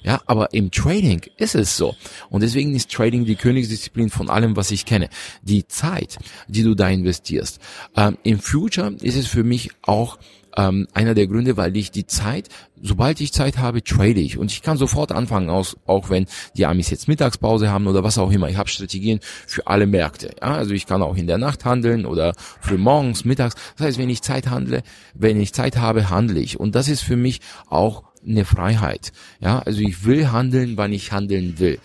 Ja, 0.05 0.21
aber 0.27 0.53
im 0.53 0.69
Trading 0.69 1.21
ist 1.37 1.55
es 1.55 1.75
so. 1.75 1.95
Und 2.29 2.43
deswegen 2.43 2.75
ist 2.75 2.91
Trading 2.91 3.25
die 3.25 3.35
Königsdisziplin 3.35 4.11
von 4.11 4.29
allem, 4.29 4.55
was 4.55 4.69
ich 4.69 4.85
kenne. 4.85 5.09
Die 5.41 5.67
Zeit, 5.67 6.19
die 6.47 6.61
du 6.61 6.75
da 6.75 6.87
investierst. 6.89 7.59
Ähm, 7.95 8.17
Im 8.21 8.39
Future 8.39 8.93
ist 9.01 9.17
es 9.17 9.25
für 9.25 9.43
mich 9.43 9.71
auch 9.81 10.19
ähm, 10.57 10.87
einer 10.93 11.15
der 11.15 11.25
Gründe, 11.25 11.57
weil 11.57 11.75
ich 11.75 11.89
die 11.89 12.05
Zeit, 12.05 12.49
sobald 12.79 13.19
ich 13.19 13.33
Zeit 13.33 13.57
habe, 13.57 13.83
trade 13.83 14.19
ich. 14.19 14.37
Und 14.37 14.51
ich 14.51 14.61
kann 14.61 14.77
sofort 14.77 15.11
anfangen, 15.11 15.49
aus, 15.49 15.75
auch 15.87 16.11
wenn 16.11 16.27
die 16.55 16.67
Amis 16.67 16.91
jetzt 16.91 17.07
Mittagspause 17.07 17.71
haben 17.71 17.87
oder 17.87 18.03
was 18.03 18.19
auch 18.19 18.31
immer. 18.31 18.47
Ich 18.47 18.57
habe 18.57 18.69
Strategien 18.69 19.19
für 19.47 19.65
alle 19.65 19.87
Märkte. 19.87 20.35
Ja? 20.39 20.53
Also 20.53 20.75
ich 20.75 20.85
kann 20.85 21.01
auch 21.01 21.17
in 21.17 21.25
der 21.25 21.39
Nacht 21.39 21.65
handeln 21.65 22.05
oder 22.05 22.35
früh 22.61 22.77
morgens, 22.77 23.25
mittags. 23.25 23.55
Das 23.77 23.87
heißt, 23.87 23.97
wenn 23.97 24.09
ich 24.11 24.21
Zeit 24.21 24.51
handle, 24.51 24.83
wenn 25.15 25.41
ich 25.41 25.51
Zeit 25.51 25.77
habe, 25.77 26.11
handle 26.11 26.39
ich. 26.39 26.59
Und 26.59 26.75
das 26.75 26.89
ist 26.89 27.01
für 27.01 27.17
mich 27.17 27.41
auch 27.67 28.03
eine 28.27 28.45
Freiheit. 28.45 29.11
Ja, 29.39 29.59
also 29.59 29.81
ich 29.81 30.05
will 30.05 30.31
handeln, 30.31 30.77
wann 30.77 30.93
ich 30.93 31.11
handeln 31.11 31.59
will. 31.59 31.79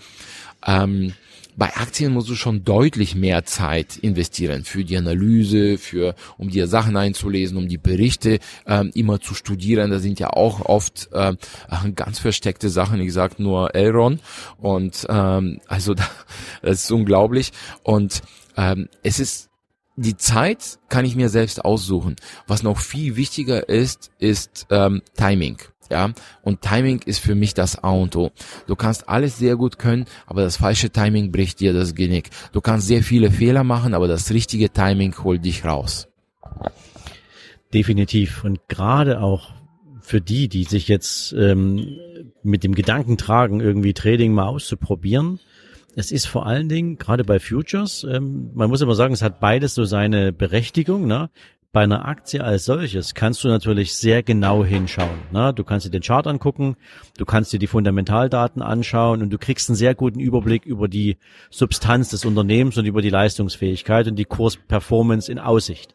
Ähm, 0.67 1.13
bei 1.57 1.77
Aktien 1.77 2.15
musst 2.15 2.31
du 2.31 2.37
schon 2.37 2.65
deutlich 2.65 3.15
mehr 3.15 3.45
Zeit 3.45 3.99
investieren 3.99 4.65
für 4.65 4.83
die 4.83 4.97
Analyse, 4.97 5.77
für 5.77 6.15
um 6.39 6.49
dir 6.49 6.67
Sachen 6.67 6.97
einzulesen, 6.97 7.59
um 7.59 7.69
die 7.69 7.77
Berichte 7.77 8.39
ähm, 8.67 8.91
immer 8.95 9.21
zu 9.21 9.35
studieren. 9.35 9.91
Da 9.91 9.99
sind 9.99 10.19
ja 10.19 10.31
auch 10.31 10.61
oft 10.61 11.11
äh, 11.13 11.35
ganz 11.95 12.19
versteckte 12.19 12.71
Sachen. 12.71 13.01
Ich 13.01 13.13
sag 13.13 13.39
nur 13.39 13.75
Elron 13.75 14.21
und 14.57 15.07
ähm, 15.11 15.61
also 15.67 15.93
da, 15.93 16.09
das 16.63 16.85
ist 16.85 16.93
unglaublich. 16.93 17.53
Und 17.83 18.23
ähm, 18.57 18.89
es 19.03 19.21
ist 19.21 19.50
die 20.03 20.17
Zeit 20.17 20.79
kann 20.89 21.05
ich 21.05 21.17
mir 21.17 21.29
selbst 21.29 21.65
aussuchen. 21.65 22.17
Was 22.47 22.63
noch 22.63 22.79
viel 22.79 23.17
wichtiger 23.17 23.69
ist, 23.69 24.11
ist 24.19 24.67
ähm, 24.71 25.03
Timing 25.17 25.59
ja. 25.91 26.13
Und 26.43 26.63
Timing 26.63 27.03
ist 27.05 27.19
für 27.19 27.35
mich 27.35 27.53
das 27.53 27.83
A 27.83 27.91
und 27.91 28.17
O. 28.17 28.31
Du 28.67 28.77
kannst 28.77 29.09
alles 29.09 29.37
sehr 29.37 29.57
gut 29.57 29.79
können, 29.79 30.07
aber 30.27 30.43
das 30.43 30.57
falsche 30.57 30.91
Timing 30.91 31.33
bricht 31.33 31.61
dir 31.61 31.73
das 31.73 31.95
Genick. 31.95 32.31
Du 32.53 32.61
kannst 32.61 32.87
sehr 32.87 33.03
viele 33.03 33.31
Fehler 33.31 33.65
machen, 33.65 33.93
aber 33.93 34.09
das 34.09 34.31
richtige 34.31 34.71
Timing 34.71 35.15
holt 35.23 35.45
dich 35.45 35.65
raus. 35.65 36.09
Definitiv. 37.75 38.45
Und 38.45 38.61
gerade 38.69 39.21
auch 39.21 39.51
für 40.01 40.21
die, 40.21 40.49
die 40.49 40.65
sich 40.65 40.89
jetzt 40.89 41.33
ähm, 41.33 41.99
mit 42.43 42.65
dem 42.65 42.75
Gedanken 42.75 43.17
tragen, 43.17 43.61
irgendwie 43.61 43.93
Trading 43.93 44.33
mal 44.33 44.47
auszuprobieren, 44.47 45.41
es 45.97 46.13
ist 46.13 46.27
vor 46.27 46.47
allen 46.47 46.69
Dingen, 46.69 46.99
gerade 46.99 47.25
bei 47.25 47.41
Futures, 47.41 48.05
ähm, 48.05 48.51
man 48.55 48.71
muss 48.71 48.81
immer 48.81 48.95
sagen, 48.95 49.15
es 49.15 49.23
hat 49.23 49.41
beides 49.41 49.75
so 49.75 49.85
seine 49.85 50.33
Berechtigung. 50.33 51.07
Ne? 51.07 51.31
bei 51.73 51.85
einer 51.85 52.07
Aktie 52.07 52.43
als 52.43 52.65
solches 52.65 53.15
kannst 53.15 53.45
du 53.45 53.49
natürlich 53.49 53.95
sehr 53.95 54.23
genau 54.23 54.65
hinschauen. 54.65 55.19
Ne? 55.31 55.55
Du 55.55 55.63
kannst 55.63 55.87
dir 55.87 55.91
den 55.91 56.03
Chart 56.03 56.27
angucken, 56.27 56.77
du 57.17 57.25
kannst 57.25 57.53
dir 57.53 57.61
die 57.61 57.69
Fundamentaldaten 57.69 58.61
anschauen 58.61 59.23
und 59.23 59.31
du 59.31 59.39
kriegst 59.39 59.69
einen 59.69 59.77
sehr 59.77 59.95
guten 59.95 60.19
Überblick 60.19 60.67
über 60.67 60.89
die 60.89 61.17
Substanz 61.49 62.11
des 62.11 62.25
Unternehmens 62.25 62.77
und 62.77 62.87
über 62.87 63.03
die 63.03 63.11
Leistungsfähigkeit 63.11 64.09
und 64.09 64.17
die 64.17 64.25
Kursperformance 64.25 65.31
in 65.31 65.39
Aussicht. 65.39 65.95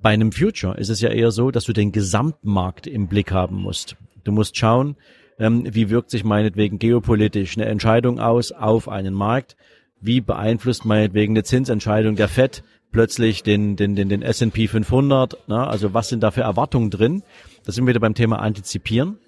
Bei 0.00 0.10
einem 0.10 0.30
Future 0.30 0.78
ist 0.78 0.88
es 0.88 1.00
ja 1.00 1.10
eher 1.10 1.32
so, 1.32 1.50
dass 1.50 1.64
du 1.64 1.72
den 1.72 1.90
Gesamtmarkt 1.90 2.86
im 2.86 3.08
Blick 3.08 3.32
haben 3.32 3.56
musst. 3.56 3.96
Du 4.22 4.30
musst 4.30 4.56
schauen, 4.56 4.96
ähm, 5.38 5.64
wie 5.74 5.90
wirkt 5.90 6.10
sich 6.10 6.24
meinetwegen 6.24 6.78
geopolitisch 6.78 7.56
eine 7.56 7.66
Entscheidung 7.66 8.20
aus 8.20 8.52
auf 8.52 8.88
einen 8.88 9.14
Markt, 9.14 9.56
wie 10.00 10.20
beeinflusst 10.20 10.84
meinetwegen 10.84 11.34
eine 11.34 11.44
Zinsentscheidung 11.44 12.16
der 12.16 12.28
FED 12.28 12.62
plötzlich 12.92 13.42
den, 13.42 13.76
den, 13.76 13.96
den, 13.96 14.08
den 14.08 14.22
S&P 14.22 14.68
500, 14.68 15.48
ne? 15.48 15.66
also 15.66 15.94
was 15.94 16.08
sind 16.08 16.22
da 16.22 16.30
für 16.30 16.42
Erwartungen 16.42 16.90
drin? 16.90 17.22
Da 17.64 17.72
sind 17.72 17.84
wir 17.84 17.90
wieder 17.90 18.00
beim 18.00 18.14
Thema 18.14 18.38
Antizipieren. 18.38 19.18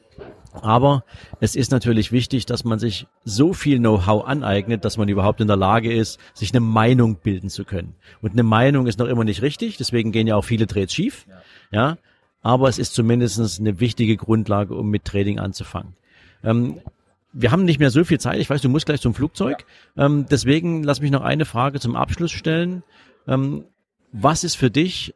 Aber 0.63 1.05
es 1.41 1.55
ist 1.55 1.71
natürlich 1.71 2.13
wichtig, 2.13 2.47
dass 2.47 2.65
man 2.65 2.79
sich 2.79 3.07
so 3.25 3.53
viel 3.53 3.79
Know-how 3.79 4.25
aneignet, 4.27 4.85
dass 4.85 4.97
man 4.97 5.09
überhaupt 5.09 5.41
in 5.41 5.49
der 5.49 5.57
Lage 5.57 5.93
ist, 5.93 6.19
sich 6.33 6.53
eine 6.53 6.61
Meinung 6.61 7.17
bilden 7.17 7.51
zu 7.51 7.65
können. 7.65 7.95
Und 8.23 8.33
eine 8.33 8.43
Meinung 8.43 8.87
ist 8.87 8.99
noch 8.99 9.07
immer 9.07 9.25
nicht 9.25 9.43
richtig, 9.43 9.77
deswegen 9.77 10.13
gehen 10.13 10.27
ja 10.27 10.37
auch 10.37 10.45
viele 10.45 10.67
Trades 10.67 10.95
schief. 10.95 11.27
Ja, 11.71 11.99
aber 12.47 12.69
es 12.69 12.79
ist 12.79 12.95
zumindest 12.95 13.59
eine 13.59 13.81
wichtige 13.81 14.17
Grundlage, 14.17 14.77
um 14.77 14.89
mit 14.89 15.05
Trading 15.05 15.41
anzufangen. 15.41 15.95
Ähm, 16.45 16.79
wir 17.33 17.51
haben 17.51 17.65
nicht 17.65 17.81
mehr 17.81 17.91
so 17.91 18.05
viel 18.05 18.21
Zeit. 18.21 18.39
Ich 18.39 18.49
weiß, 18.49 18.63
du 18.63 18.69
musst 18.69 18.87
gleich 18.87 19.01
zum 19.01 19.15
Flugzeug. 19.15 19.67
Ähm, 19.97 20.27
deswegen 20.31 20.85
lass 20.85 21.01
mich 21.01 21.11
noch 21.11 21.23
eine 21.23 21.45
Frage 21.45 21.81
zum 21.81 21.97
Abschluss 21.97 22.31
stellen. 22.31 22.85
Ähm, 23.27 23.65
was 24.13 24.45
ist 24.45 24.55
für 24.55 24.71
dich 24.71 25.13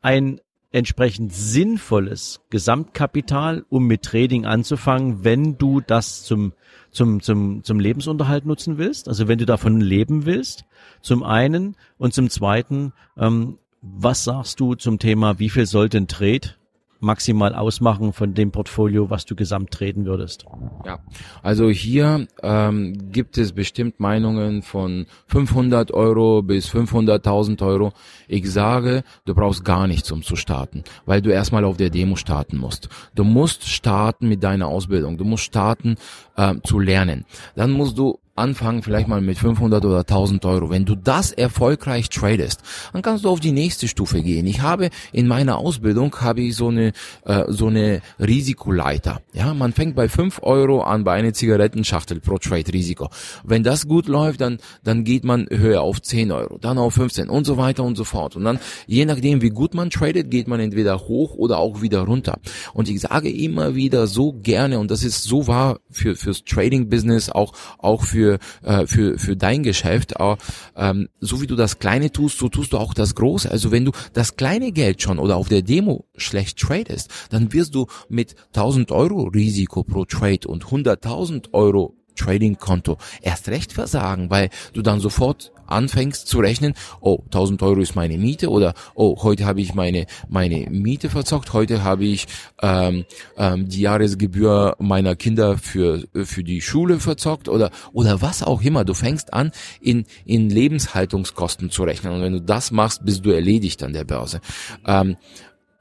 ein 0.00 0.40
entsprechend 0.70 1.32
sinnvolles 1.32 2.40
Gesamtkapital, 2.50 3.64
um 3.68 3.88
mit 3.88 4.02
Trading 4.02 4.46
anzufangen, 4.46 5.24
wenn 5.24 5.58
du 5.58 5.80
das 5.80 6.22
zum, 6.22 6.52
zum, 6.92 7.20
zum, 7.20 7.64
zum 7.64 7.80
Lebensunterhalt 7.80 8.46
nutzen 8.46 8.78
willst, 8.78 9.08
also 9.08 9.26
wenn 9.26 9.38
du 9.38 9.44
davon 9.44 9.80
leben 9.80 10.24
willst, 10.24 10.64
zum 11.02 11.24
einen 11.24 11.74
und 11.98 12.14
zum 12.14 12.30
zweiten, 12.30 12.92
ähm, 13.18 13.58
was 13.82 14.22
sagst 14.22 14.60
du 14.60 14.76
zum 14.76 15.00
Thema, 15.00 15.40
wie 15.40 15.50
viel 15.50 15.66
sollte 15.66 15.96
ein 15.96 16.06
Trade 16.06 16.50
maximal 17.00 17.54
ausmachen 17.54 18.12
von 18.12 18.34
dem 18.34 18.52
Portfolio, 18.52 19.10
was 19.10 19.24
du 19.24 19.34
gesamt 19.34 19.70
treten 19.70 20.04
würdest? 20.06 20.44
Ja, 20.84 21.00
also 21.42 21.68
hier 21.68 22.26
ähm, 22.42 23.10
gibt 23.10 23.38
es 23.38 23.52
bestimmt 23.52 24.00
Meinungen 24.00 24.62
von 24.62 25.06
500 25.26 25.92
Euro 25.92 26.42
bis 26.42 26.68
500.000 26.68 27.66
Euro. 27.66 27.92
Ich 28.28 28.50
sage, 28.50 29.02
du 29.24 29.34
brauchst 29.34 29.64
gar 29.64 29.86
nichts, 29.86 30.10
um 30.12 30.22
zu 30.22 30.36
starten, 30.36 30.84
weil 31.06 31.22
du 31.22 31.30
erstmal 31.30 31.64
auf 31.64 31.76
der 31.76 31.90
Demo 31.90 32.16
starten 32.16 32.58
musst. 32.58 32.88
Du 33.14 33.24
musst 33.24 33.68
starten 33.68 34.28
mit 34.28 34.42
deiner 34.42 34.68
Ausbildung. 34.68 35.18
Du 35.18 35.24
musst 35.24 35.44
starten 35.44 35.96
äh, 36.36 36.54
zu 36.64 36.78
lernen. 36.78 37.24
Dann 37.56 37.72
musst 37.72 37.98
du 37.98 38.18
anfangen 38.40 38.82
vielleicht 38.82 39.06
mal 39.06 39.20
mit 39.20 39.38
500 39.38 39.84
oder 39.84 40.00
1000 40.00 40.44
Euro. 40.44 40.70
Wenn 40.70 40.84
du 40.84 40.96
das 40.96 41.30
erfolgreich 41.32 42.08
tradest, 42.08 42.62
dann 42.92 43.02
kannst 43.02 43.24
du 43.24 43.28
auf 43.28 43.40
die 43.40 43.52
nächste 43.52 43.86
Stufe 43.86 44.22
gehen. 44.22 44.46
Ich 44.46 44.62
habe 44.62 44.90
in 45.12 45.28
meiner 45.28 45.58
Ausbildung 45.58 46.14
habe 46.20 46.40
ich 46.40 46.56
so 46.56 46.68
eine 46.68 46.92
äh, 47.24 47.44
so 47.48 47.68
eine 47.68 48.00
Risikoleiter. 48.18 49.20
Ja, 49.32 49.54
man 49.54 49.72
fängt 49.72 49.94
bei 49.94 50.08
5 50.08 50.40
Euro 50.42 50.82
an 50.82 51.04
bei 51.04 51.12
einer 51.12 51.32
Zigarettenschachtel 51.32 52.20
pro 52.20 52.38
Trade 52.38 52.72
Risiko. 52.72 53.10
Wenn 53.44 53.62
das 53.62 53.86
gut 53.86 54.08
läuft, 54.08 54.40
dann 54.40 54.58
dann 54.82 55.04
geht 55.04 55.24
man 55.24 55.46
höher 55.50 55.82
auf 55.82 56.00
10 56.00 56.32
Euro, 56.32 56.58
dann 56.58 56.78
auf 56.78 56.94
15 56.94 57.28
und 57.28 57.44
so 57.44 57.56
weiter 57.56 57.84
und 57.84 57.96
so 57.96 58.04
fort. 58.04 58.36
Und 58.36 58.44
dann 58.44 58.58
je 58.86 59.04
nachdem 59.04 59.42
wie 59.42 59.50
gut 59.50 59.74
man 59.74 59.90
tradet, 59.90 60.30
geht 60.30 60.48
man 60.48 60.60
entweder 60.60 60.98
hoch 60.98 61.34
oder 61.34 61.58
auch 61.58 61.82
wieder 61.82 62.00
runter. 62.00 62.38
Und 62.72 62.88
ich 62.88 63.00
sage 63.00 63.30
immer 63.30 63.74
wieder 63.74 64.06
so 64.06 64.32
gerne 64.32 64.78
und 64.78 64.90
das 64.90 65.04
ist 65.04 65.24
so 65.24 65.46
wahr 65.46 65.80
für 65.90 66.16
fürs 66.16 66.44
Trading 66.44 66.88
Business 66.88 67.30
auch 67.30 67.52
auch 67.78 68.02
für 68.04 68.29
für, 68.30 68.38
äh, 68.62 68.86
für, 68.86 69.18
für 69.18 69.36
dein 69.36 69.62
Geschäft. 69.62 70.18
Aber, 70.20 70.38
ähm, 70.76 71.08
so 71.20 71.40
wie 71.40 71.46
du 71.46 71.56
das 71.56 71.78
Kleine 71.78 72.12
tust, 72.12 72.38
so 72.38 72.48
tust 72.48 72.72
du 72.72 72.78
auch 72.78 72.94
das 72.94 73.14
Große. 73.14 73.50
Also 73.50 73.70
wenn 73.70 73.84
du 73.84 73.92
das 74.12 74.36
kleine 74.36 74.72
Geld 74.72 75.02
schon 75.02 75.18
oder 75.18 75.36
auf 75.36 75.48
der 75.48 75.62
Demo 75.62 76.06
schlecht 76.16 76.58
tradest, 76.58 77.10
dann 77.30 77.52
wirst 77.52 77.74
du 77.74 77.86
mit 78.08 78.34
1000 78.54 78.92
Euro 78.92 79.24
Risiko 79.24 79.82
pro 79.82 80.04
Trade 80.04 80.46
und 80.46 80.66
100.000 80.66 81.52
Euro 81.52 81.99
Trading-Konto 82.14 82.98
erst 83.22 83.48
recht 83.48 83.72
versagen, 83.72 84.30
weil 84.30 84.50
du 84.72 84.82
dann 84.82 85.00
sofort 85.00 85.52
anfängst 85.70 86.26
zu 86.26 86.40
rechnen, 86.40 86.74
oh, 87.00 87.20
1000 87.26 87.62
Euro 87.62 87.80
ist 87.80 87.94
meine 87.94 88.18
Miete 88.18 88.50
oder 88.50 88.74
oh, 88.94 89.22
heute 89.22 89.46
habe 89.46 89.60
ich 89.60 89.74
meine 89.74 90.06
meine 90.28 90.68
Miete 90.70 91.08
verzockt, 91.08 91.52
heute 91.52 91.84
habe 91.84 92.04
ich 92.04 92.26
ähm, 92.60 93.04
ähm, 93.36 93.68
die 93.68 93.80
Jahresgebühr 93.80 94.76
meiner 94.78 95.16
Kinder 95.16 95.58
für 95.58 96.04
für 96.24 96.44
die 96.44 96.60
Schule 96.60 97.00
verzockt 97.00 97.48
oder 97.48 97.70
oder 97.92 98.20
was 98.20 98.42
auch 98.42 98.62
immer. 98.62 98.84
Du 98.84 98.94
fängst 98.94 99.32
an 99.32 99.52
in 99.80 100.04
in 100.24 100.50
Lebenshaltungskosten 100.50 101.70
zu 101.70 101.84
rechnen 101.84 102.14
und 102.14 102.22
wenn 102.22 102.32
du 102.32 102.42
das 102.42 102.70
machst, 102.70 103.04
bist 103.04 103.24
du 103.24 103.30
erledigt 103.30 103.82
an 103.82 103.92
der 103.92 104.04
Börse. 104.04 104.40
Ähm, 104.86 105.16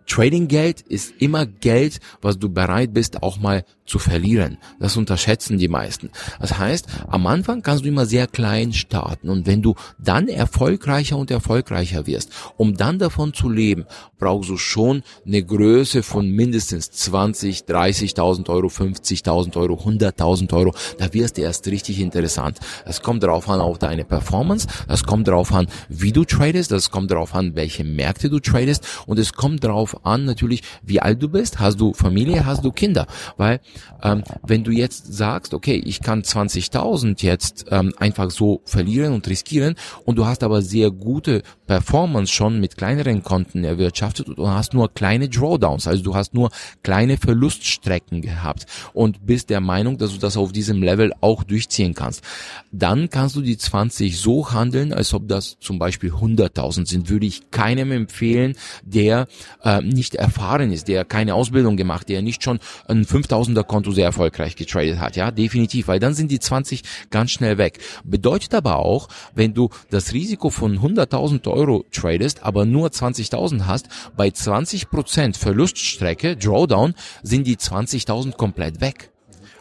Trading-Geld 0.09 0.81
ist 0.81 1.13
immer 1.19 1.45
Geld, 1.45 1.99
was 2.21 2.37
du 2.37 2.49
bereit 2.49 2.93
bist, 2.93 3.23
auch 3.23 3.39
mal 3.39 3.63
zu 3.85 3.99
verlieren. 3.99 4.57
Das 4.79 4.97
unterschätzen 4.97 5.57
die 5.57 5.67
meisten. 5.67 6.11
Das 6.39 6.57
heißt, 6.57 6.87
am 7.07 7.25
Anfang 7.27 7.61
kannst 7.61 7.83
du 7.83 7.89
immer 7.89 8.05
sehr 8.05 8.27
klein 8.27 8.71
starten 8.71 9.29
und 9.29 9.47
wenn 9.47 9.61
du 9.61 9.75
dann 9.97 10.27
erfolgreicher 10.27 11.17
und 11.17 11.31
erfolgreicher 11.31 12.05
wirst, 12.05 12.31
um 12.57 12.75
dann 12.75 12.99
davon 12.99 13.33
zu 13.33 13.49
leben, 13.49 13.85
brauchst 14.19 14.49
du 14.49 14.57
schon 14.57 15.03
eine 15.25 15.43
Größe 15.43 16.03
von 16.03 16.29
mindestens 16.29 16.91
20, 16.91 17.61
30.000 17.61 18.49
Euro, 18.49 18.67
50.000 18.67 19.57
Euro, 19.57 19.75
100.000 19.75 20.53
Euro. 20.53 20.73
Da 20.97 21.13
wirst 21.13 21.37
du 21.37 21.41
erst 21.41 21.67
richtig 21.67 21.99
interessant. 21.99 22.59
Es 22.85 23.01
kommt 23.01 23.23
darauf 23.23 23.49
an, 23.49 23.59
auf 23.59 23.79
deine 23.79 24.05
Performance, 24.05 24.67
das 24.87 25.03
kommt 25.03 25.27
darauf 25.27 25.51
an, 25.51 25.67
wie 25.87 26.11
du 26.11 26.25
tradest, 26.25 26.71
das 26.71 26.91
kommt 26.91 27.11
darauf 27.11 27.33
an, 27.33 27.55
welche 27.55 27.83
Märkte 27.83 28.29
du 28.29 28.39
tradest 28.39 28.85
und 29.07 29.17
es 29.17 29.33
kommt 29.33 29.63
darauf 29.63 29.98
an, 30.03 30.25
natürlich, 30.25 30.63
wie 30.83 31.01
alt 31.01 31.21
du 31.21 31.29
bist, 31.29 31.59
hast 31.59 31.79
du 31.79 31.93
Familie, 31.93 32.45
hast 32.45 32.63
du 32.63 32.71
Kinder, 32.71 33.07
weil 33.37 33.59
ähm, 34.03 34.23
wenn 34.45 34.63
du 34.63 34.71
jetzt 34.71 35.13
sagst, 35.13 35.53
okay, 35.53 35.81
ich 35.83 36.01
kann 36.01 36.21
20.000 36.21 37.23
jetzt 37.23 37.65
ähm, 37.69 37.93
einfach 37.97 38.31
so 38.31 38.61
verlieren 38.65 39.13
und 39.13 39.27
riskieren 39.27 39.75
und 40.05 40.17
du 40.17 40.25
hast 40.25 40.43
aber 40.43 40.61
sehr 40.61 40.91
gute 40.91 41.43
Performance 41.67 42.31
schon 42.33 42.59
mit 42.59 42.77
kleineren 42.77 43.23
Konten 43.23 43.63
erwirtschaftet 43.63 44.27
und 44.29 44.49
hast 44.49 44.73
nur 44.73 44.93
kleine 44.93 45.29
Drawdowns, 45.29 45.87
also 45.87 46.03
du 46.03 46.15
hast 46.15 46.33
nur 46.33 46.49
kleine 46.83 47.17
Verluststrecken 47.17 48.21
gehabt 48.21 48.65
und 48.93 49.25
bist 49.25 49.49
der 49.49 49.61
Meinung, 49.61 49.97
dass 49.97 50.13
du 50.13 50.17
das 50.17 50.37
auf 50.37 50.51
diesem 50.51 50.81
Level 50.81 51.13
auch 51.21 51.43
durchziehen 51.43 51.93
kannst, 51.93 52.23
dann 52.71 53.09
kannst 53.09 53.35
du 53.35 53.41
die 53.41 53.57
20 53.57 54.19
so 54.19 54.51
handeln, 54.51 54.93
als 54.93 55.13
ob 55.13 55.27
das 55.27 55.57
zum 55.59 55.79
Beispiel 55.79 56.11
100.000 56.11 56.87
sind, 56.87 57.09
würde 57.09 57.25
ich 57.25 57.51
keinem 57.51 57.91
empfehlen, 57.91 58.55
der 58.83 59.27
äh, 59.63 59.81
nicht 59.89 60.15
erfahren 60.15 60.71
ist, 60.71 60.87
der 60.87 61.05
keine 61.05 61.35
Ausbildung 61.35 61.77
gemacht, 61.77 62.09
der 62.09 62.21
nicht 62.21 62.43
schon 62.43 62.59
ein 62.87 63.05
5000er 63.05 63.63
Konto 63.63 63.91
sehr 63.91 64.05
erfolgreich 64.05 64.55
getradet 64.55 64.99
hat, 64.99 65.15
ja, 65.15 65.31
definitiv, 65.31 65.87
weil 65.87 65.99
dann 65.99 66.13
sind 66.13 66.31
die 66.31 66.39
20 66.39 66.83
ganz 67.09 67.31
schnell 67.31 67.57
weg. 67.57 67.79
Bedeutet 68.03 68.53
aber 68.53 68.77
auch, 68.77 69.07
wenn 69.35 69.53
du 69.53 69.69
das 69.89 70.13
Risiko 70.13 70.49
von 70.49 70.79
100.000 70.79 71.49
Euro 71.51 71.85
tradest, 71.91 72.43
aber 72.43 72.65
nur 72.65 72.89
20.000 72.89 73.65
hast, 73.65 73.87
bei 74.15 74.29
20% 74.29 75.37
Verluststrecke, 75.37 76.35
Drawdown, 76.35 76.93
sind 77.23 77.47
die 77.47 77.57
20.000 77.57 78.35
komplett 78.35 78.81
weg. 78.81 79.11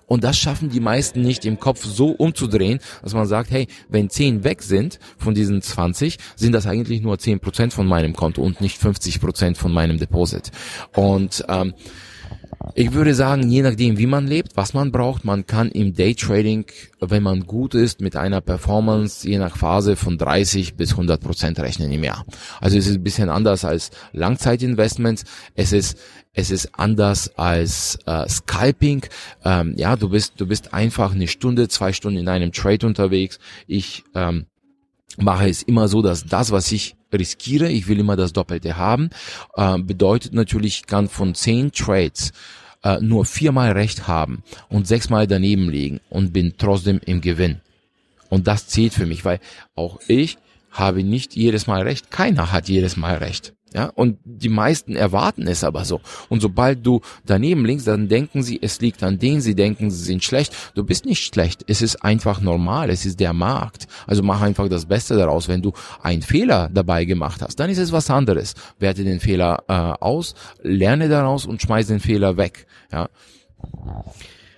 Und 0.09 0.25
das 0.25 0.37
schaffen 0.39 0.71
die 0.71 0.81
meisten 0.81 1.21
nicht 1.21 1.45
im 1.45 1.61
Kopf 1.61 1.85
so 1.85 2.09
umzudrehen, 2.09 2.81
dass 3.03 3.15
man 3.15 3.27
sagt, 3.27 3.51
hey, 3.51 3.69
wenn 3.89 4.11
10 4.11 4.43
weg 4.43 4.63
sind 4.63 4.99
von 5.19 5.35
diesen 5.35 5.63
20, 5.63 6.19
sind 6.35 6.53
das 6.53 6.67
eigentlich 6.67 7.03
nur 7.03 7.15
10% 7.15 7.71
von 7.71 7.87
meinem 7.87 8.15
Konto 8.15 8.43
und 8.43 8.61
nicht 8.61 8.83
50% 8.83 9.55
von 9.55 9.73
meinem 9.73 9.99
Deposit. 9.99 10.51
Und 10.95 11.45
ähm, 11.49 11.75
ich 12.75 12.93
würde 12.93 13.15
sagen, 13.15 13.51
je 13.51 13.63
nachdem, 13.63 13.99
wie 13.99 14.07
man 14.07 14.27
lebt, 14.27 14.57
was 14.57 14.75
man 14.75 14.93
braucht, 14.93 15.25
man 15.25 15.47
kann 15.47 15.71
im 15.71 15.95
Daytrading, 15.95 16.67
wenn 17.01 17.23
man 17.23 17.47
gut 17.47 17.75
ist, 17.75 18.01
mit 18.01 18.17
einer 18.17 18.41
Performance 18.41 19.29
je 19.29 19.39
nach 19.39 19.57
Phase 19.57 19.97
von 19.97 20.19
30 20.19 20.75
bis 20.77 20.93
100 20.93 21.21
Prozent 21.21 21.59
rechnen 21.59 21.91
im 21.93 22.05
Jahr. 22.05 22.25
Also 22.61 22.79
es 22.79 22.87
ist 22.87 22.97
ein 22.97 23.03
bisschen 23.03 23.31
anders 23.31 23.65
als 23.65 23.91
Langzeitinvestments. 24.13 25.25
Es 25.55 25.73
ist 25.73 25.99
es 26.35 26.51
ist 26.51 26.79
anders 26.79 27.37
als 27.37 27.99
äh, 28.07 28.29
Scalping. 28.29 29.05
Ähm, 29.45 29.75
ja, 29.77 29.97
du 29.97 30.09
bist 30.09 30.35
du 30.37 30.47
bist 30.47 30.73
einfach 30.73 31.13
eine 31.15 31.27
Stunde, 31.27 31.69
zwei 31.69 31.93
Stunden 31.93 32.19
in 32.19 32.29
einem 32.29 32.53
Trade 32.53 32.87
unterwegs. 32.87 33.39
Ich 33.67 34.05
ähm, 34.15 34.47
mache 35.17 35.49
es 35.49 35.63
immer 35.63 35.89
so, 35.89 36.03
dass 36.03 36.27
das, 36.27 36.53
was 36.53 36.71
ich 36.71 36.98
riskiere, 37.13 37.71
ich 37.71 37.89
will 37.89 38.01
immer 38.01 38.17
das 38.17 38.33
Doppelte 38.33 38.77
haben, 38.77 39.11
äh, 39.57 39.79
bedeutet 39.79 40.33
natürlich, 40.33 40.81
ich 40.81 40.87
kann 40.87 41.09
von 41.09 41.35
zehn 41.35 41.73
Trades 41.73 42.33
äh, 42.85 42.99
nur 43.01 43.25
viermal 43.25 43.73
recht 43.73 44.07
haben 44.07 44.43
und 44.69 44.87
sechsmal 44.87 45.27
daneben 45.27 45.71
liegen 45.71 46.01
und 46.11 46.33
bin 46.33 46.55
trotzdem 46.59 47.01
im 47.05 47.21
Gewinn. 47.21 47.61
Und 48.29 48.47
das 48.47 48.69
zählt 48.69 48.95
für 48.95 49.07
mich, 49.07 49.25
weil 49.25 49.41
auch 49.75 50.01
ich 50.07 50.39
habe 50.71 51.03
nicht 51.03 51.35
jedes 51.35 51.67
Mal 51.67 51.83
recht. 51.83 52.11
Keiner 52.11 52.53
hat 52.53 52.69
jedes 52.69 52.97
Mal 52.97 53.17
recht. 53.17 53.55
Ja, 53.75 53.87
und 53.95 54.19
die 54.25 54.49
meisten 54.49 54.97
erwarten 54.97 55.47
es 55.47 55.63
aber 55.63 55.85
so. 55.85 56.01
Und 56.31 56.41
sobald 56.41 56.87
du 56.87 57.03
daneben 57.27 57.67
liegst, 57.67 57.87
dann 57.87 58.09
denken 58.09 58.43
sie, 58.43 58.59
es 58.63 58.81
liegt 58.81 59.03
an 59.03 59.19
denen, 59.19 59.43
sie 59.43 59.55
denken, 59.55 59.91
sie 59.91 60.05
sind 60.05 60.25
schlecht. 60.25 60.55
Du 60.75 60.85
bist 60.85 61.05
nicht 61.05 61.23
schlecht. 61.23 61.65
Es 61.67 61.83
ist 61.83 61.97
einfach 62.03 62.41
normal. 62.41 62.89
Es 62.89 63.05
ist 63.05 63.21
der 63.21 63.35
Markt. 63.35 63.87
Also 64.07 64.23
mach 64.23 64.41
einfach 64.41 64.69
das 64.69 64.87
Beste 64.87 65.17
daraus. 65.17 65.49
Wenn 65.49 65.61
du 65.61 65.73
einen 66.03 66.23
Fehler 66.23 66.71
dabei 66.73 67.05
gemacht 67.05 67.43
hast, 67.43 67.61
dann 67.61 67.69
ist 67.69 67.79
es 67.79 67.93
was 67.93 68.11
anderes. 68.11 68.55
Werte 68.79 69.05
den 69.05 69.21
Fehler 69.21 69.65
äh, 69.69 69.73
aus, 69.73 70.35
lerne 70.63 71.11
daraus 71.11 71.45
und 71.45 71.61
schmeiß 71.61 71.89
den 71.89 72.01
Fehler 72.01 72.39
weg. 72.39 72.67
Ja. 72.91 73.11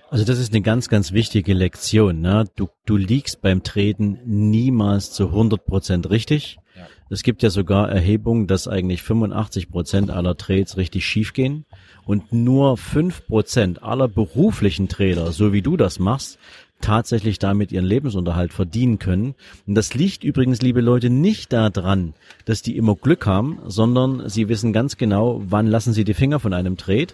Also 0.09 0.23
das 0.25 0.39
ist 0.39 0.53
eine 0.53 0.61
ganz, 0.61 0.87
ganz 0.87 1.11
wichtige 1.11 1.53
Lektion. 1.53 2.21
Ne? 2.21 2.45
Du, 2.55 2.69
du 2.85 2.95
liegst 2.95 3.41
beim 3.41 3.63
Treten 3.63 4.19
niemals 4.25 5.11
zu 5.11 5.27
100 5.27 5.65
Prozent 5.65 6.09
richtig. 6.09 6.60
Es 7.11 7.23
gibt 7.23 7.43
ja 7.43 7.49
sogar 7.49 7.89
Erhebungen, 7.89 8.47
dass 8.47 8.69
eigentlich 8.69 9.03
85 9.03 9.69
Prozent 9.69 10.09
aller 10.09 10.37
Trades 10.37 10.77
richtig 10.77 11.05
schief 11.05 11.33
gehen 11.33 11.65
und 12.05 12.31
nur 12.31 12.77
fünf 12.77 13.27
Prozent 13.27 13.83
aller 13.83 14.07
beruflichen 14.07 14.87
Trader, 14.87 15.33
so 15.33 15.51
wie 15.51 15.61
du 15.61 15.75
das 15.75 15.99
machst, 15.99 16.39
tatsächlich 16.79 17.37
damit 17.37 17.73
ihren 17.73 17.83
Lebensunterhalt 17.83 18.53
verdienen 18.53 18.97
können. 18.97 19.35
Und 19.67 19.75
das 19.75 19.93
liegt 19.93 20.23
übrigens, 20.23 20.61
liebe 20.61 20.79
Leute, 20.79 21.09
nicht 21.09 21.51
daran, 21.51 22.13
dass 22.45 22.61
die 22.61 22.77
immer 22.77 22.95
Glück 22.95 23.25
haben, 23.25 23.59
sondern 23.67 24.29
sie 24.29 24.47
wissen 24.47 24.71
ganz 24.71 24.95
genau, 24.95 25.43
wann 25.45 25.67
lassen 25.67 25.91
sie 25.91 26.05
die 26.05 26.13
Finger 26.13 26.39
von 26.39 26.53
einem 26.53 26.77
Trade 26.77 27.13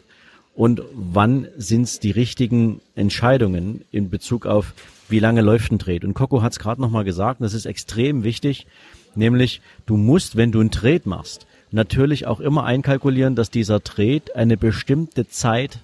und 0.53 0.83
wann 0.93 1.47
sind 1.57 1.83
es 1.83 1.99
die 1.99 2.11
richtigen 2.11 2.81
Entscheidungen 2.93 3.81
in 3.91 4.11
Bezug 4.11 4.45
auf, 4.45 4.75
wie 5.09 5.19
lange 5.19 5.41
läuft 5.41 5.71
ein 5.71 5.79
Trade. 5.79 6.05
Und 6.05 6.13
Coco 6.13 6.43
hat 6.43 6.51
es 6.51 6.59
gerade 6.59 6.81
nochmal 6.81 7.03
gesagt, 7.03 7.41
das 7.41 7.55
ist 7.55 7.65
extrem 7.65 8.23
wichtig, 8.23 8.67
nämlich 9.15 9.61
du 9.85 9.97
musst, 9.97 10.35
wenn 10.35 10.51
du 10.51 10.61
ein 10.61 10.71
Trade 10.71 11.03
machst, 11.05 11.47
natürlich 11.71 12.27
auch 12.27 12.39
immer 12.39 12.63
einkalkulieren, 12.63 13.35
dass 13.35 13.49
dieser 13.49 13.83
Trade 13.83 14.35
eine 14.35 14.57
bestimmte 14.57 15.27
Zeit 15.27 15.79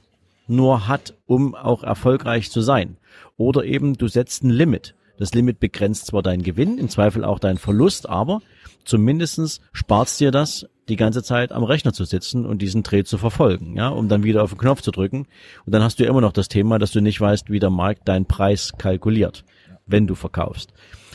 nur 0.48 0.88
hat, 0.88 1.14
um 1.26 1.56
auch 1.56 1.84
erfolgreich 1.84 2.52
zu 2.52 2.62
sein. 2.62 2.98
Oder 3.38 3.66
eben 3.66 3.98
du 3.98 4.08
setzt 4.08 4.44
ein 4.44 4.50
Limit. 4.50 4.96
Das 5.18 5.34
Limit 5.34 5.60
begrenzt 5.60 6.08
zwar 6.08 6.24
deinen 6.24 6.44
Gewinn, 6.44 6.78
im 6.78 6.90
Zweifel 6.90 7.24
auch 7.24 7.40
deinen 7.40 7.58
Verlust, 7.58 8.10
aber 8.10 8.42
zumindestens 8.84 9.62
sparst 9.72 10.20
dir 10.20 10.32
das, 10.32 10.68
die 10.90 10.96
ganze 10.96 11.24
Zeit 11.24 11.52
am 11.52 11.64
Rechner 11.64 11.94
zu 11.94 12.04
sitzen 12.04 12.46
und 12.46 12.62
diesen 12.62 12.84
Dreh 12.84 13.04
zu 13.04 13.18
verfolgen, 13.18 13.76
ja, 13.78 13.88
um 13.88 14.10
dann 14.10 14.24
wieder 14.24 14.44
auf 14.44 14.50
den 14.50 14.60
Knopf 14.60 14.82
zu 14.82 14.92
drücken. 14.92 15.28
Und 15.66 15.74
dann 15.74 15.84
hast 15.84 16.00
du 16.00 16.06
immer 16.06 16.20
noch 16.20 16.34
das 16.34 16.50
Thema, 16.50 16.80
dass 16.80 16.92
du 16.92 17.00
nicht 17.00 17.22
weißt, 17.22 17.50
wie 17.50 17.60
der 17.60 17.70
Markt 17.70 18.08
deinen 18.08 18.26
Preis 18.26 18.74
kalkuliert, 18.78 19.46
wenn 19.86 20.08
du 20.08 20.16
verkaufst. 20.16 20.74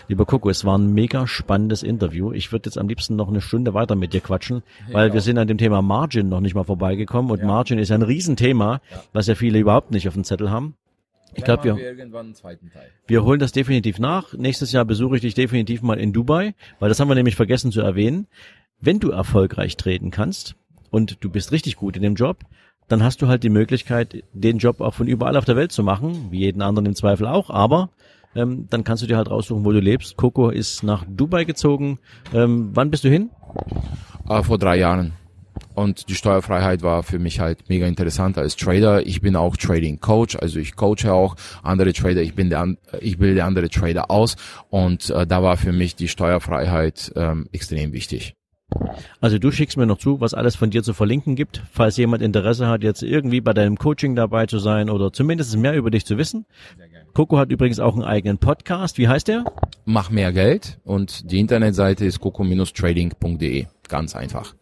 Lieber 0.09 0.25
Coco, 0.25 0.49
es 0.49 0.65
war 0.65 0.79
ein 0.79 0.95
mega 0.95 1.27
spannendes 1.27 1.83
Interview. 1.83 2.33
Ich 2.33 2.51
würde 2.51 2.69
jetzt 2.69 2.79
am 2.79 2.89
liebsten 2.89 3.15
noch 3.15 3.29
eine 3.29 3.43
Stunde 3.43 3.75
weiter 3.75 3.95
mit 3.95 4.15
dir 4.15 4.21
quatschen, 4.21 4.63
weil 4.91 5.09
ja. 5.09 5.15
wir 5.15 5.21
sind 5.21 5.37
an 5.37 5.49
dem 5.49 5.59
Thema 5.59 5.83
Margin 5.83 6.31
noch 6.31 6.41
nicht 6.41 6.55
mal 6.55 6.65
vorbeigekommen 6.65 7.31
und 7.31 7.41
ja. 7.41 7.47
Margin 7.47 7.79
ist 7.79 7.93
ein 7.93 8.03
Riesenthema, 8.03 8.81
was 9.13 9.27
ja 9.27 9.35
viele 9.35 9.59
überhaupt 9.59 9.91
nicht 9.91 10.09
auf 10.09 10.15
dem 10.15 10.25
Zettel 10.25 10.51
haben. 10.51 10.75
Ich 11.35 11.45
glaube, 11.45 11.65
wir, 11.65 11.77
wir, 11.77 11.95
wir 13.07 13.25
holen 13.25 13.39
das 13.39 13.53
definitiv 13.53 13.99
nach. 13.99 14.33
Nächstes 14.33 14.73
Jahr 14.73 14.87
besuche 14.87 15.17
ich 15.17 15.23
dich 15.23 15.35
definitiv 15.35 15.83
mal 15.83 15.99
in 15.99 16.15
Dubai, 16.15 16.55
weil 16.79 16.89
das 16.89 16.99
haben 17.01 17.09
wir 17.09 17.15
nämlich 17.15 17.37
vergessen 17.37 17.71
zu 17.71 17.83
erwähnen. 17.83 18.27
Wenn 18.81 19.01
du 19.01 19.11
erfolgreich 19.11 19.77
treten 19.77 20.11
kannst 20.11 20.57
und 20.91 21.23
du 21.23 21.31
bist 21.31 21.53
richtig 21.53 21.77
gut 21.77 21.97
in 21.97 22.03
dem 22.03 22.15
Job, 22.15 22.39
dann 22.89 23.03
hast 23.03 23.21
du 23.21 23.29
halt 23.29 23.43
die 23.43 23.51
Möglichkeit, 23.51 24.25
den 24.33 24.57
Job 24.57 24.81
auch 24.81 24.95
von 24.95 25.07
überall 25.07 25.37
auf 25.37 25.45
der 25.45 25.57
Welt 25.57 25.73
zu 25.73 25.83
machen, 25.83 26.29
wie 26.31 26.41
jeden 26.41 26.63
anderen 26.63 26.87
im 26.87 26.95
Zweifel 26.95 27.27
auch, 27.27 27.51
aber 27.51 27.91
ähm, 28.35 28.67
dann 28.71 28.85
kannst 28.85 29.03
du 29.03 29.07
dir 29.07 29.17
halt 29.17 29.31
raussuchen, 29.31 29.65
wo 29.65 29.73
du 29.73 29.81
lebst. 29.81 30.17
Coco 30.17 30.51
ist 30.51 30.83
nach 30.83 31.05
Dubai 31.09 31.45
gezogen. 31.45 31.99
Ähm, 32.33 32.71
wann 32.75 32.91
bist 32.91 33.05
du 33.05 33.09
hin? 33.09 33.31
Uh, 34.29 34.43
vor 34.43 34.59
drei 34.59 34.77
Jahren. 34.77 35.13
Und 35.75 36.09
die 36.09 36.15
Steuerfreiheit 36.15 36.83
war 36.83 37.03
für 37.03 37.19
mich 37.19 37.41
halt 37.41 37.69
mega 37.69 37.87
interessant 37.87 38.37
als 38.37 38.57
Trader. 38.57 39.07
Ich 39.07 39.21
bin 39.21 39.37
auch 39.37 39.57
Trading 39.57 40.01
Coach, 40.01 40.37
also 40.37 40.59
ich 40.59 40.75
coache 40.75 41.13
auch 41.13 41.37
andere 41.63 41.93
Trader. 41.93 42.21
Ich 42.21 42.35
bin 42.35 42.51
der, 42.51 42.75
ich 43.01 43.19
bilde 43.19 43.45
andere 43.45 43.69
Trader 43.69 44.11
aus 44.11 44.37
und 44.71 45.11
äh, 45.11 45.27
da 45.27 45.43
war 45.43 45.57
für 45.57 45.73
mich 45.73 45.95
die 45.95 46.09
Steuerfreiheit 46.09 47.13
ähm, 47.17 47.49
extrem 47.53 47.93
wichtig. 47.93 48.35
Also 49.21 49.39
du 49.39 49.51
schickst 49.51 49.77
mir 49.77 49.87
noch 49.87 49.99
zu, 49.99 50.21
was 50.21 50.35
alles 50.35 50.55
von 50.55 50.71
dir 50.71 50.83
zu 50.83 50.93
verlinken 50.93 51.37
gibt, 51.37 51.63
falls 51.73 51.97
jemand 51.97 52.23
Interesse 52.23 52.67
hat, 52.69 52.83
jetzt 52.83 53.03
irgendwie 53.03 53.41
bei 53.41 53.55
deinem 53.55 53.79
Coaching 53.79 54.15
dabei 54.15 54.47
zu 54.47 54.59
sein 54.59 54.91
oder 54.91 55.11
zumindest 55.13 55.57
mehr 55.57 55.75
über 55.75 55.91
dich 55.91 56.05
zu 56.05 56.19
wissen. 56.19 56.45
Coco 57.15 57.39
hat 57.39 57.51
übrigens 57.51 57.81
auch 57.81 57.95
einen 57.95 58.05
eigenen 58.05 58.39
Podcast. 58.39 58.99
Wie 58.99 59.09
heißt 59.09 59.29
der? 59.29 59.45
Mach 59.85 60.11
mehr 60.11 60.33
Geld 60.33 60.79
und 60.85 61.31
die 61.31 61.41
Internetseite 61.41 62.05
ist 62.05 62.21
coco-trading.de. 62.21 63.67
Ganz 63.89 64.15
einfach. 64.15 64.55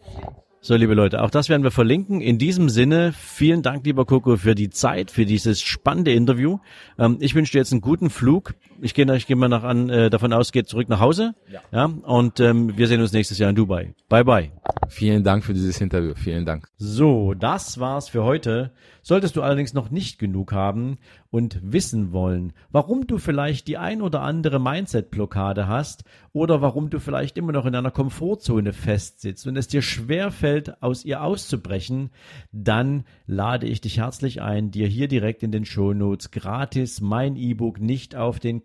So, 0.67 0.75
liebe 0.75 0.95
Leute, 0.95 1.23
auch 1.23 1.31
das 1.31 1.49
werden 1.49 1.63
wir 1.63 1.71
verlinken. 1.71 2.21
In 2.21 2.39
diesem 2.39 2.69
Sinne, 2.69 3.13
vielen 3.13 3.63
Dank, 3.63 3.87
lieber 3.87 4.05
Coco, 4.05 4.37
für 4.37 4.57
die 4.57 4.69
Zeit, 4.69 5.13
für 5.13 5.25
dieses 5.25 5.63
spannende 5.63 6.13
Interview. 6.13 6.59
Ähm, 6.99 7.19
ich 7.21 7.37
wünsche 7.37 7.53
dir 7.53 7.59
jetzt 7.59 7.71
einen 7.71 7.83
guten 7.83 8.11
Flug. 8.11 8.55
Ich 8.81 8.95
gehe 8.95 9.17
ich 9.17 9.27
geh 9.27 9.35
mal 9.35 9.49
nach 9.49 9.63
an, 9.63 9.89
äh, 9.89 10.11
davon 10.11 10.33
aus, 10.33 10.53
geht 10.53 10.69
zurück 10.69 10.89
nach 10.89 11.01
Hause. 11.01 11.35
Ja. 11.51 11.61
ja 11.73 11.85
und 11.85 12.41
ähm, 12.41 12.77
wir 12.77 12.89
sehen 12.89 13.01
uns 13.01 13.13
nächstes 13.13 13.39
Jahr 13.39 13.51
in 13.51 13.57
Dubai. 13.57 13.95
Bye, 14.09 14.25
bye. 14.25 14.51
Vielen 14.89 15.25
Dank 15.25 15.45
für 15.45 15.55
dieses 15.55 15.81
Interview. 15.81 16.15
Vielen 16.15 16.45
Dank. 16.45 16.69
So, 16.79 17.35
das 17.35 17.81
war's 17.81 18.09
für 18.09 18.25
heute. 18.25 18.73
Solltest 19.03 19.37
du 19.37 19.43
allerdings 19.43 19.73
noch 19.73 19.91
nicht 19.91 20.19
genug 20.19 20.53
haben 20.53 20.99
und 21.31 21.61
wissen 21.63 22.13
wollen, 22.13 22.53
warum 22.71 23.07
du 23.07 23.19
vielleicht 23.19 23.69
die 23.69 23.79
ein 23.79 24.03
oder 24.03 24.23
andere 24.23 24.59
Mindset-Blockade 24.59 25.69
hast 25.69 26.05
oder 26.33 26.61
warum 26.61 26.91
du 26.91 26.99
vielleicht 26.99 27.39
immer 27.39 27.53
noch 27.53 27.67
in 27.67 27.75
einer 27.75 27.91
Komfortzone 27.91 28.73
festsitzt 28.73 29.47
und 29.47 29.57
es 29.57 29.69
dir 29.69 29.83
schwer 29.83 30.31
fällt, 30.31 30.83
aus 30.83 31.05
ihr 31.05 31.23
auszubrechen, 31.23 32.11
dann 32.53 33.05
lade 33.27 33.67
ich 33.67 33.81
dich 33.81 33.99
herzlich 33.99 34.43
ein, 34.43 34.71
dir 34.71 34.89
hier 34.89 35.09
direkt 35.09 35.43
in 35.43 35.53
den 35.53 35.65
Shownotes 35.65 36.31
gratis 36.31 37.01
mein 37.01 37.37
E-Book 37.37 37.81
nicht 37.81 38.17
auf 38.17 38.41
den 38.41 38.65